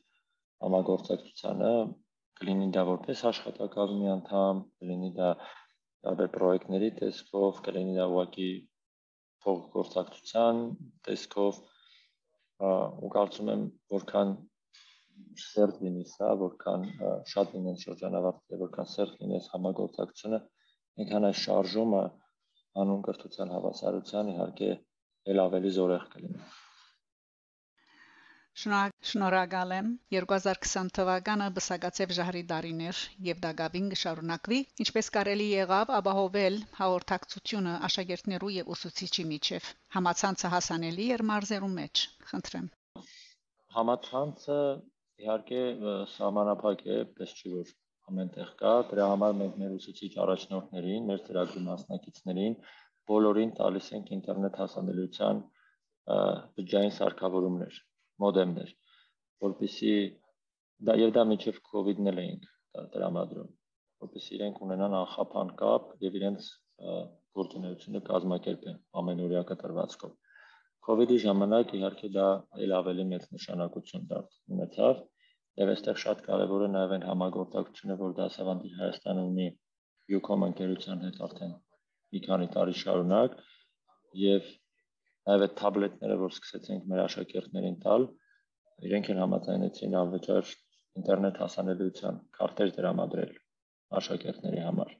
[0.65, 1.73] համագործակցությանը
[2.39, 5.29] կլինի դա որպես աշխատակազմի անդամ, կլինի դա
[6.07, 8.51] տարբեր պրոյեկտների տեսքով, կլինի դա ուղղակի
[9.45, 10.61] փոխգործակցության
[11.07, 11.59] տեսքով
[12.59, 14.31] ու կարծում եմ որքան
[15.39, 16.85] սերտ լինի սա, որքան
[17.31, 20.39] շատ լինեն շրջանավարտները, որքան սերտ լինի այս համագործակցությունը,
[20.99, 22.01] այնքան այս շարժումը
[22.83, 24.71] անուն կրթության հավասարության իհարկե
[25.33, 26.43] ել ավելի զորեղ կլինի։
[28.59, 29.89] Շնորհակալ եմ.
[30.13, 38.71] 2020 թվականը բսակացև ժահրի դարիներ եւ դակավին կշարունակվի ինչպես կարելի եղավ ապահովել հաղորդակցությունը աշակերտներու եւ
[38.75, 42.67] ուսուցիչի միջև համացանցը հասանելի էր մարզերու մեջ խնդրեմ
[43.77, 44.57] համացանցը
[45.23, 45.61] իհարկե
[46.15, 47.71] սահմանափակ է պես չի որ
[48.11, 52.59] ամենտեղ կա դրա համար մենք մեր ուսուցիչ առաջնորդներին մեր ծրագրի մասնակիցներին
[53.13, 55.41] բոլորին տալիս ենք ինտերնետ հասանելիության
[56.09, 57.75] բջջային սարքավորումներ,
[58.23, 58.71] մոդեմներ,
[59.45, 59.93] որpիսի
[60.89, 62.49] դա եւ դա միջև COVID-ն էլ էինք
[62.95, 63.51] տրամադրում,
[64.05, 66.49] որpիսի իրենք ունենան անխափան կապ եւ իրենց
[67.39, 70.17] գործունեությունը կազմակերպեն ամենօրյա կտրվածքով։
[70.89, 72.27] COVID-ի ժամանակ իհարկե դա
[72.65, 75.01] ել ավելի մեծ նշանակություն դարձավ
[75.59, 79.47] Եվ այստեղ շատ կարևոր է նաև այն համագործակցությունը, որ դասավանդի Հայաստանը ունի
[80.17, 81.51] Ucom ընկերության հետ արդեն
[82.15, 83.33] մի քանի տարի շարունակ
[84.21, 84.47] եւ
[85.27, 88.07] նաեւ այդ թաբլետները, որ սկսեցինք մեր աշակերտներին տալ,
[88.89, 90.53] իրենք են համաձայնեցին անվճար
[90.99, 93.33] ինտերնետ հասանելիության քարտեր դրամադրել
[93.99, 94.93] աշակերտների համար։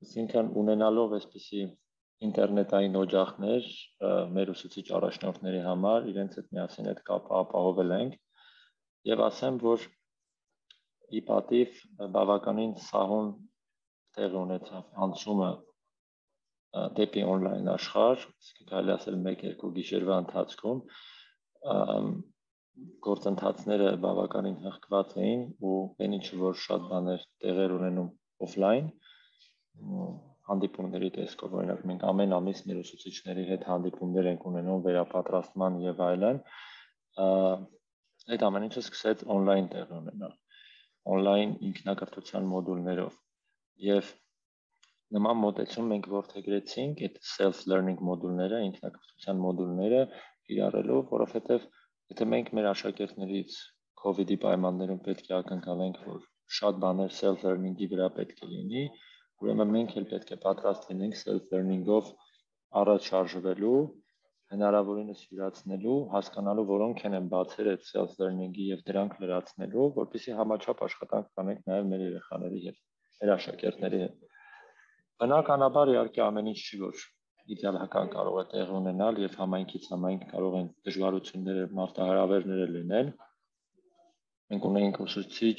[0.00, 1.62] Այսինքն ունենալով այսպիսի
[2.26, 3.68] ինտերնետային օջախներ
[4.36, 8.18] մեր ուսուցիչ առաջնորդների համար իրենց հետ միասին այդ կապը ապահովել ենք
[9.10, 9.86] եւ ասեմ որ
[11.16, 11.78] ի պատիվ
[12.16, 13.30] բավականին սահուն
[14.18, 15.50] տեղ ունեցավ անցումը
[16.70, 20.82] դեպի on-line աշխարհ, իսկ կարելի ասել 1-2 գիշերվա ընթացքում
[23.04, 28.10] գործընթացները բավականին հղկված էին ու այնինչ որ շատ բաներ տեղեր ունենում
[28.46, 28.86] offline
[30.50, 36.40] հանդիպումների տեսքով օրինակ մենք ամեն ամիս մեր ուսուցիչների հետ հանդիպումներ ենք ունենում վերապատրաստման եւ այլն
[38.30, 40.34] այդ ամեն ինչը սկսեց on-line տեղ ունենալ
[41.14, 43.14] on-line ինքնակրթության մոդուլներով
[43.90, 44.10] եւ
[45.16, 50.02] նման մոտեցում մենք ворթեգրեցինք այդ self learning մոդուլները, ինքնակրթության մոդուլները
[50.54, 51.64] իրարելով, որովհետև
[52.14, 53.56] եթե մենք մեր աշակերտներից
[54.02, 56.20] COVID-ի պայմաններում պետք է ակնկալենք, որ
[56.58, 58.84] շատ բաներ self learning-ի վրա պետք է լինի,
[59.42, 62.14] ուրեմն մենք էլ պետք է պատրաստ լինենք self learning-ով
[62.80, 63.82] առաջ շարժվելու,
[64.54, 71.30] հնարավորինս յուրացնելու, հասկանալու, որոնք են բացեր այդ self learning-ի եւ դրանք լրացնելու, որպեսզի համաչափ աշխատանք
[71.38, 72.80] կանենք նաեւ մեր երեխաների հետ,
[73.20, 74.29] մեր աշակերտների հետ։
[75.20, 77.00] Բնականաբար իհարկե ամեն ինչ չի որ
[77.54, 83.10] իդեալական կարող է տեղ ունենալ եւ համայնքից համայնք կարող են դժվարությունները, մարտահրավերները լինել։
[84.50, 85.58] Մենք ունենք ուսուցիչ,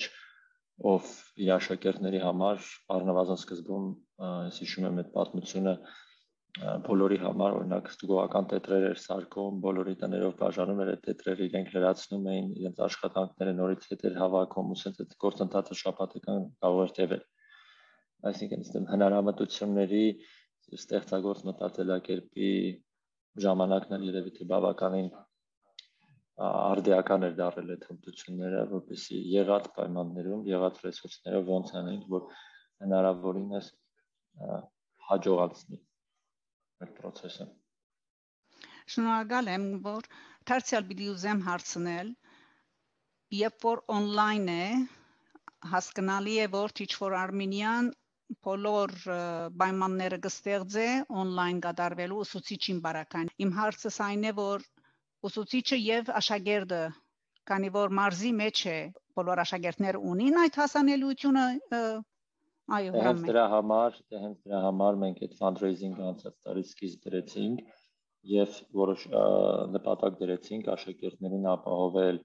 [0.92, 1.10] ով
[1.46, 3.92] իր աշակերտների համար առնվազն սկզբում
[4.48, 5.76] ես հիշում եմ այդ պատմությունը
[6.88, 12.26] բոլորի համար օրինակ ստուգողական տետրեր էր սարքում, բոլորի տներով բաժանում էր այդ տետրերը, իրենք լրացնում
[12.32, 17.24] էին իրենց աշխատանքները նորից հետ էր հավաքում, ու ասենց այդ գործընթացը շաբաթական կարող էր տևել։
[18.30, 20.06] Այսինքն ըստ հնարամտությունների
[20.78, 22.50] ստեղծագործ մտածելակերպի
[23.46, 25.08] ժամանակն էլ երևի թե բավականին
[26.42, 32.28] արդիական էր դարել այդ հմտությունները, որպեսզի եղած պայմաններում, եղած ռեսուրսներով ոնց անենք, որ
[32.86, 33.72] հնարավորինս
[35.10, 35.80] հաջողացնի
[36.86, 37.48] այդ process-ը։
[38.92, 40.10] Շնորհակալ եմ, որ
[40.52, 42.14] դարձյալ պիտի ուզեմ հարցնել,
[43.42, 44.66] երբ որ on-line է,
[45.74, 47.92] հասկանալի է, որ Teach for Armenian
[48.48, 48.94] բոլոր
[49.62, 50.88] պայմանները կստեղծե
[51.22, 54.68] on-line կատարվելու ուսուցիչին բարակային։ Իմ հարցս այն է, որ
[55.30, 56.82] ուսուցիչը եւ աշակերտը
[57.52, 58.78] քանի որ մարզի մեջ է
[59.20, 61.46] բոլոր աշակերտները ունին այդ հասանելիությունը
[62.78, 67.64] այո հենց դրա համար հենց դրա համար մենք այդ fundraising-ը անցած տարի սկիզբ դրեցինք
[68.32, 69.06] եւ որոշ
[69.76, 72.22] նպատակ դրեցինք աշակերտներին ապահովել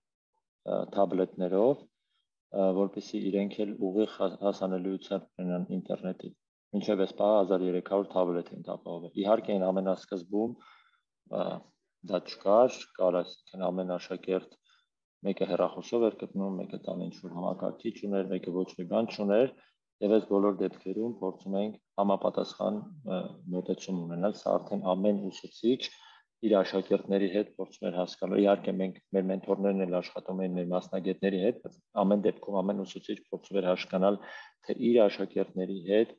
[0.96, 1.84] թաբլետներով
[2.56, 6.30] որպեսզի իրենք էլ ուղիղ հասանելիություն ունենան ինտերնետի
[6.76, 10.54] մինչև այս պահը 1300 թաբլետ են ապահովել իհարկե այն ամենասկզբում
[12.06, 14.56] դա չկար, կար այսինքն ամեն աշակերտ
[15.26, 19.54] մեկը հեռախոսով էր գտնում, մեկը տան ինչ որ համակարգիչ ուներ, մեկը ոչ մի բան չուներ,
[20.04, 22.80] եւ այս բոլոր դեպքերում փորձում ենք համապատասխան
[23.56, 25.80] մոտեցում ունենալ, սա արդեն ամեն ուսուցիչ
[26.46, 31.42] իր աշակերտների հետ փորձում էր հասկանալ։ Իհարկե մենք մեր մենթորներն էլ աշխատում էին մեր մասնագետների
[31.46, 34.18] հետ, բայց ամեն դեպքում ամեն ուսուցիչ փորձում էր հասկանալ,
[34.66, 36.16] թե իր աշակերտների հետ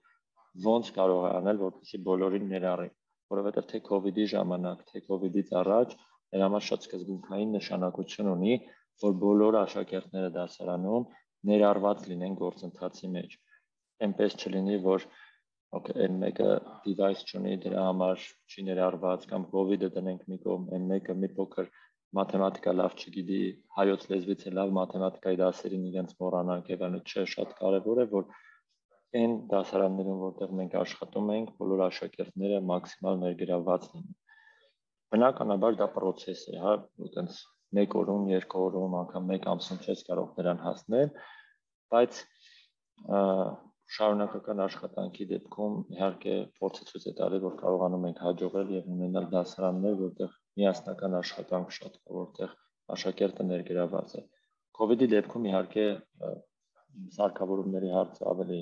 [0.67, 2.89] ոնց կարող է անել, որպեսզի բոլորին ներառի
[3.33, 5.95] որովհետև թե իդի ժամանակ, թե իդից առաջ
[6.33, 8.53] դրա համար շատ սկզբունքային նշանակություն ունի,
[9.03, 11.07] որ բոլոր աշակերտները դասարանում
[11.51, 13.35] ներառված լինեն գործընթացի մեջ։
[14.07, 15.07] Էնպես չլինի, որ
[15.75, 16.49] okay, այն մեկը
[16.85, 21.71] device չունի, դրա համար չի ներառված կամ COVID-ը դնենք մի կողմ, այն մեկը մի փոքր
[22.17, 23.39] մաթեմատիկա լավ չգիտի,
[23.77, 28.29] հայոց լեզվից է լավ մաթեմատիկայի դասերին իրենց մոռանանք եւ այլն, չէ, շատ կարեւոր է, որ
[29.17, 34.17] այն դասարաններում, որտեղ մենք աշխատում ենք, բոլոր աշակերտները մաքսիմալ ներգրավված լինեն։
[35.07, 36.73] Բնականաբար դա process է, հա,
[37.07, 37.37] այտենց
[37.77, 41.13] մեկ օրում, երկու օրում, անգամ մեկ ամսում չես կարող դրան հասնել,
[41.93, 42.19] բայց
[43.95, 49.95] շարունակական աշխատանքի դեպքում իհարկե փորձը ցույց է տալի, որ կարողանում ենք հաջողել եւ ունենալ դասարաններ,
[50.01, 52.55] որտեղ միասնական աշխատանք շատ կա, որտեղ
[52.97, 54.23] աշակերտը ներգրաված է։
[54.79, 55.85] COVID-ի դեպքում իհարկե
[57.17, 58.59] սարքավորումների հարցը ավելի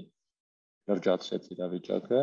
[0.91, 2.21] լրջացրեց իրավիճակը,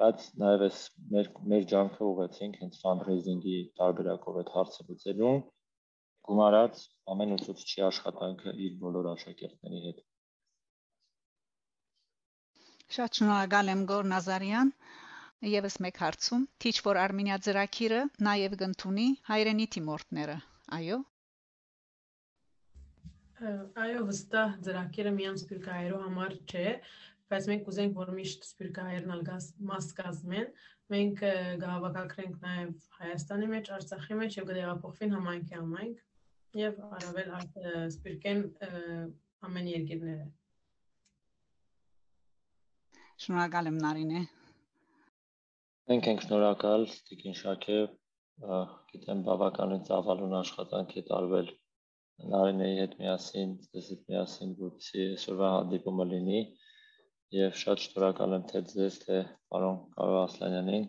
[0.00, 0.82] բայց նաև էս
[1.14, 5.42] մեր մեր ջանքը ուղեցինք հենց fundraising-ի տարբերակով այդ հարցը լուծելուն,
[6.30, 6.84] գումարած
[7.14, 10.00] ամեն ուսուցչի աշխատանքը իր բոլոր աշակերտների հետ։
[12.90, 14.70] Շատ շնորհակալ եմ Գոր Նազարյան։
[15.46, 16.46] Եվս մեկ հարցում.
[16.62, 20.34] Teach for Armenia ծրագիրը նաև կընդունի հայրենի թիմորտները։
[20.78, 20.98] Այո։
[23.84, 26.66] Այո, վստահ ծրագիրը միայն սպիրկայերու համար չէ,
[27.30, 30.50] բայց մենք կուզենք, որ միշտ սպիրկահայերն ալգաս մաս կազմեն։
[30.90, 31.24] Մենք
[31.62, 36.04] գահավակակրենք նաև Հայաստանի մեջ, Արցախի մեջ եւ կդեղափոխվին համայնքի համայնք
[36.64, 37.32] եւ առավել
[37.94, 38.44] սպիրկեն
[39.46, 40.28] ամեն երկիրները։
[43.20, 44.20] Շնորհակալ եմ Նարինե։
[45.90, 47.74] Մենք ենք շնորհակալ Տիկին Շակե,
[48.92, 51.50] գիտեմ բավականին ծավալուն աշխատանք է տարվել
[52.34, 56.40] Նարինեի հետ միասին, ձեզ հետ միասին, որպեսզի այսօրվա հանդիպումը լինի
[57.36, 59.18] եւ շատ շնորհակալ եմ թե ձեզ, թե
[59.52, 60.86] պարոն Կարո Ասլանյանին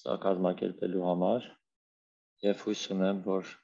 [0.00, 1.46] սա կազմակերպելու համար
[2.48, 3.54] եւ հույս ունեմ, որ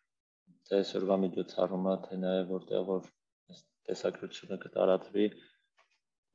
[0.71, 3.13] թե այսօրվա միջոցառումը, թե նաեւ որտեղ որ
[3.91, 5.29] տեսակրությունը կտարածվի,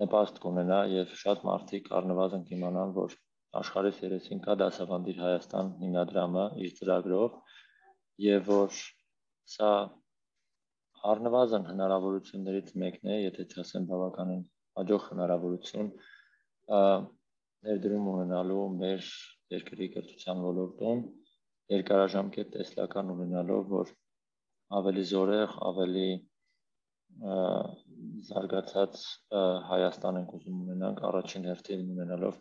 [0.02, 3.16] նպաստ կունենա եւ շատ մարդիկ առնվազն կիմանան, որ
[3.62, 7.40] աշխարհի 30-ին կա դասավանդիր Հայաստան հիմնադրամը իր ծրագրով
[8.26, 8.80] եւ որ
[9.56, 9.72] սա
[11.12, 14.44] առնվազն հնարավորություններից մեկն է, եթե չասեմ բավականին
[14.80, 15.90] հաջող հնարավորություն
[17.68, 19.10] ներդրում ունենալու մեր
[19.56, 21.02] երկրի կրթության ոլորտում
[21.76, 23.92] երկարաժամկետ տեսլական ունենալով, որ
[24.80, 26.08] ավելի զորեղ, ավելի
[28.28, 29.02] զարգացած
[29.70, 32.38] Հայաստան ենք ուզում ունենանք առաջին հերթին ունենալով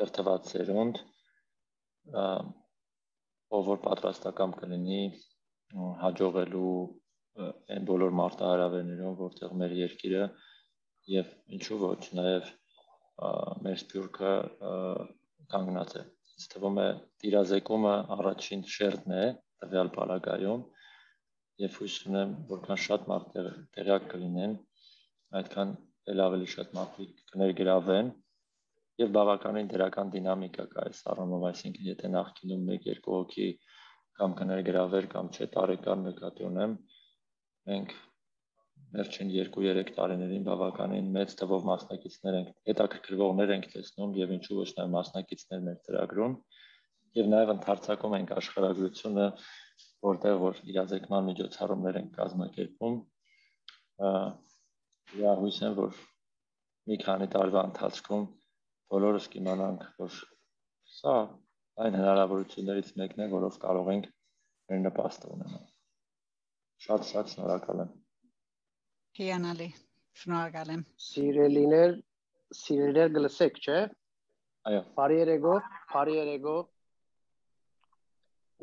[0.00, 1.00] կրթված սերունդ,
[3.56, 5.00] ով որ պատրաստական կլինի
[6.02, 6.74] հաջողելու
[7.46, 10.26] այն բոլոր մարտահրավերներով, որտեղ մեր երկիրը
[11.16, 12.52] եւ ինչու ոչ նաեւ
[13.66, 14.32] մեր սփյուռքը
[15.52, 16.04] կանգնած է
[16.36, 16.86] ինձ թվում է
[17.22, 19.26] տիրազեկումը առաջին շերտն է
[19.64, 20.64] տվյալ բալագայում
[21.64, 23.30] եւ հույս ունեմ որքան շատ մարդ
[23.76, 24.56] տեղյակ կլինեն
[25.40, 25.74] այդքան
[26.12, 28.10] ել ավելի շատ մարդիկ կներգրավեն
[29.02, 33.48] եւ բավականին դրական դինամիկա կա այս առումով այսինքն եթե նախկինում 1-2 հոգի
[34.20, 36.76] կամ կներգրավեր կամ չէ տարեկան նկատի ունեմ
[37.70, 37.96] մենք
[38.96, 44.92] վերջին 2-3 տարիներին բավականին մեծ թվով մասնակիցներ ենք, հետաքրքրվողներ ենք տեսնում եւ ինչու ոչ նաեւ
[44.94, 46.36] մասնակիցներ մեր ծրագրում
[47.18, 49.26] եւ նաեւ ընդհանրացակում ենք աշխարհագրությունը,
[50.06, 52.96] որտեղ որ իրազեկման միջոցառումներ են կազմակերպում։
[55.14, 55.98] հույս եմ, որ
[56.90, 58.24] մի քանի տարվա ընթացքում
[58.94, 60.16] բոլորս կիմանանք, որ
[60.96, 61.14] սա
[61.84, 64.08] այն հնարավորություններից մեկն է, որով կարող ենք
[64.70, 65.66] մեր նպաստը ունենալ։
[66.86, 67.92] Շատ-շատ շնորհակալ եմ։
[69.18, 69.68] Հիանալի։
[70.22, 71.94] Շնորհակալ եմ։ Սիրելիներ,
[72.60, 73.78] սիրելիներ գլսեք, չէ՞։
[74.70, 75.54] Այո։ Բարի երեկո,
[75.92, 76.56] բարի երեկո։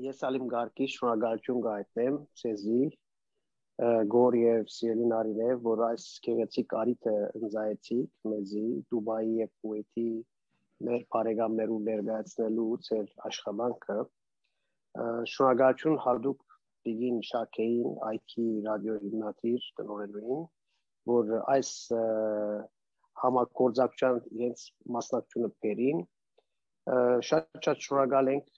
[0.03, 2.81] Ես ալիմ գարկի շնորհակալություն գայտնեմ ցեզի
[3.81, 10.09] գոր եւ սիրելի նարինե, որ այս քեղեցիկ արիթը ընձայեցիք մեզի Դուբայի եւ Քուվեյթի
[10.87, 13.97] մեր բարեկամներու ներկայացնելու ծեր աշխատանքը
[15.33, 18.33] շնորհակալություն հadoop Տիգին Շաքեին, IT
[18.67, 20.41] ռադիո հիմնադիր տնօրենուին,
[21.09, 21.69] որ այս
[23.23, 24.65] համագործակցության իրենց
[24.97, 26.03] մասնակցությունը բերին։
[27.29, 28.51] Շատ-շատ շնորհակալ ենք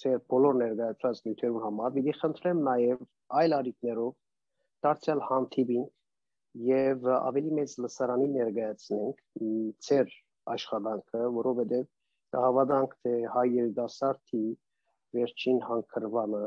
[0.00, 3.04] ծեր բոլոր ներկայացված նյութերու համար։ Պիտի խնդրեմ նաև
[3.40, 4.14] այլ արիքներով
[4.84, 5.86] դարձյալ հանդիպին
[6.66, 9.24] եւ ավելի մեծ լսարանի ներկայացնենք
[9.86, 10.14] ծեր
[10.56, 11.86] աշխատանքը, որովհետեւ
[12.36, 14.44] հավատանք թե հայ երիտասարդի
[15.16, 16.42] վերջին հանգրվանը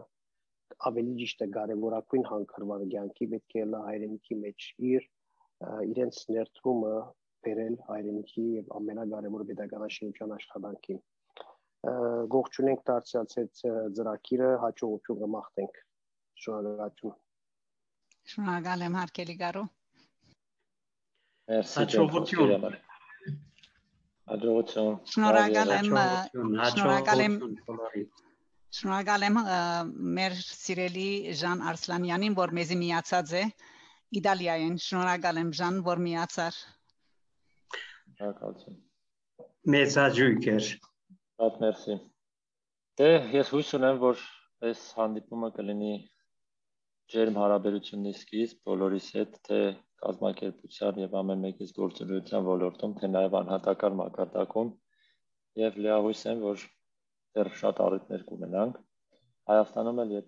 [0.90, 5.08] ավելի ճիշտ է կարևորակույն հանգրվան կյանքի պետք է լա հայրենիքի մեջ իր
[5.94, 6.92] իրենց ներդրումը
[7.48, 11.02] բերել հայրենիքի եւ ամենակարևոր pedagogical աշխատանքին
[12.36, 13.64] գողջունենք դարձյալցեց
[14.00, 15.82] ծրակիրը հաջողություն կմաղթենք
[16.44, 17.18] շնորհակալություն
[18.30, 19.68] շնորհակալ եմ հարկելի գարու
[21.50, 22.80] հաջողություն
[24.32, 25.94] հաջողություն շնորհակալ եմ
[26.72, 27.38] շնորհակալ եմ
[28.78, 29.38] Շնորհակալ եմ
[30.16, 31.06] մեր սիրելի
[31.40, 33.42] Ժան Արսլանյանին, որ մեզի միացած է
[34.20, 36.60] Իտալիայեն։ Շնորհակալ եմ Ժան, որ միացար։
[37.80, 38.78] Շնորհակալություն։
[39.76, 40.70] Մեծ աջույք էր։
[41.40, 41.98] Շատ մերսի։
[43.02, 43.10] Դե
[43.40, 44.24] ես հույս ունեմ, որ
[44.70, 45.94] այս հանդիպումը կլինի
[47.10, 49.60] ջերմ հարաբերությունների սկիզբ բոլորիս հետ, թե
[50.04, 54.70] կազմակերպության եւ ամեն մեկից գործունեության ոլորտում, թե նաեւ անհատական մակարդակում
[55.62, 56.66] եւ լիահույս եմ, որ
[57.38, 58.78] դեռ շատ առիթներ կունենանք։
[59.50, 60.14] Հայաստանում էլ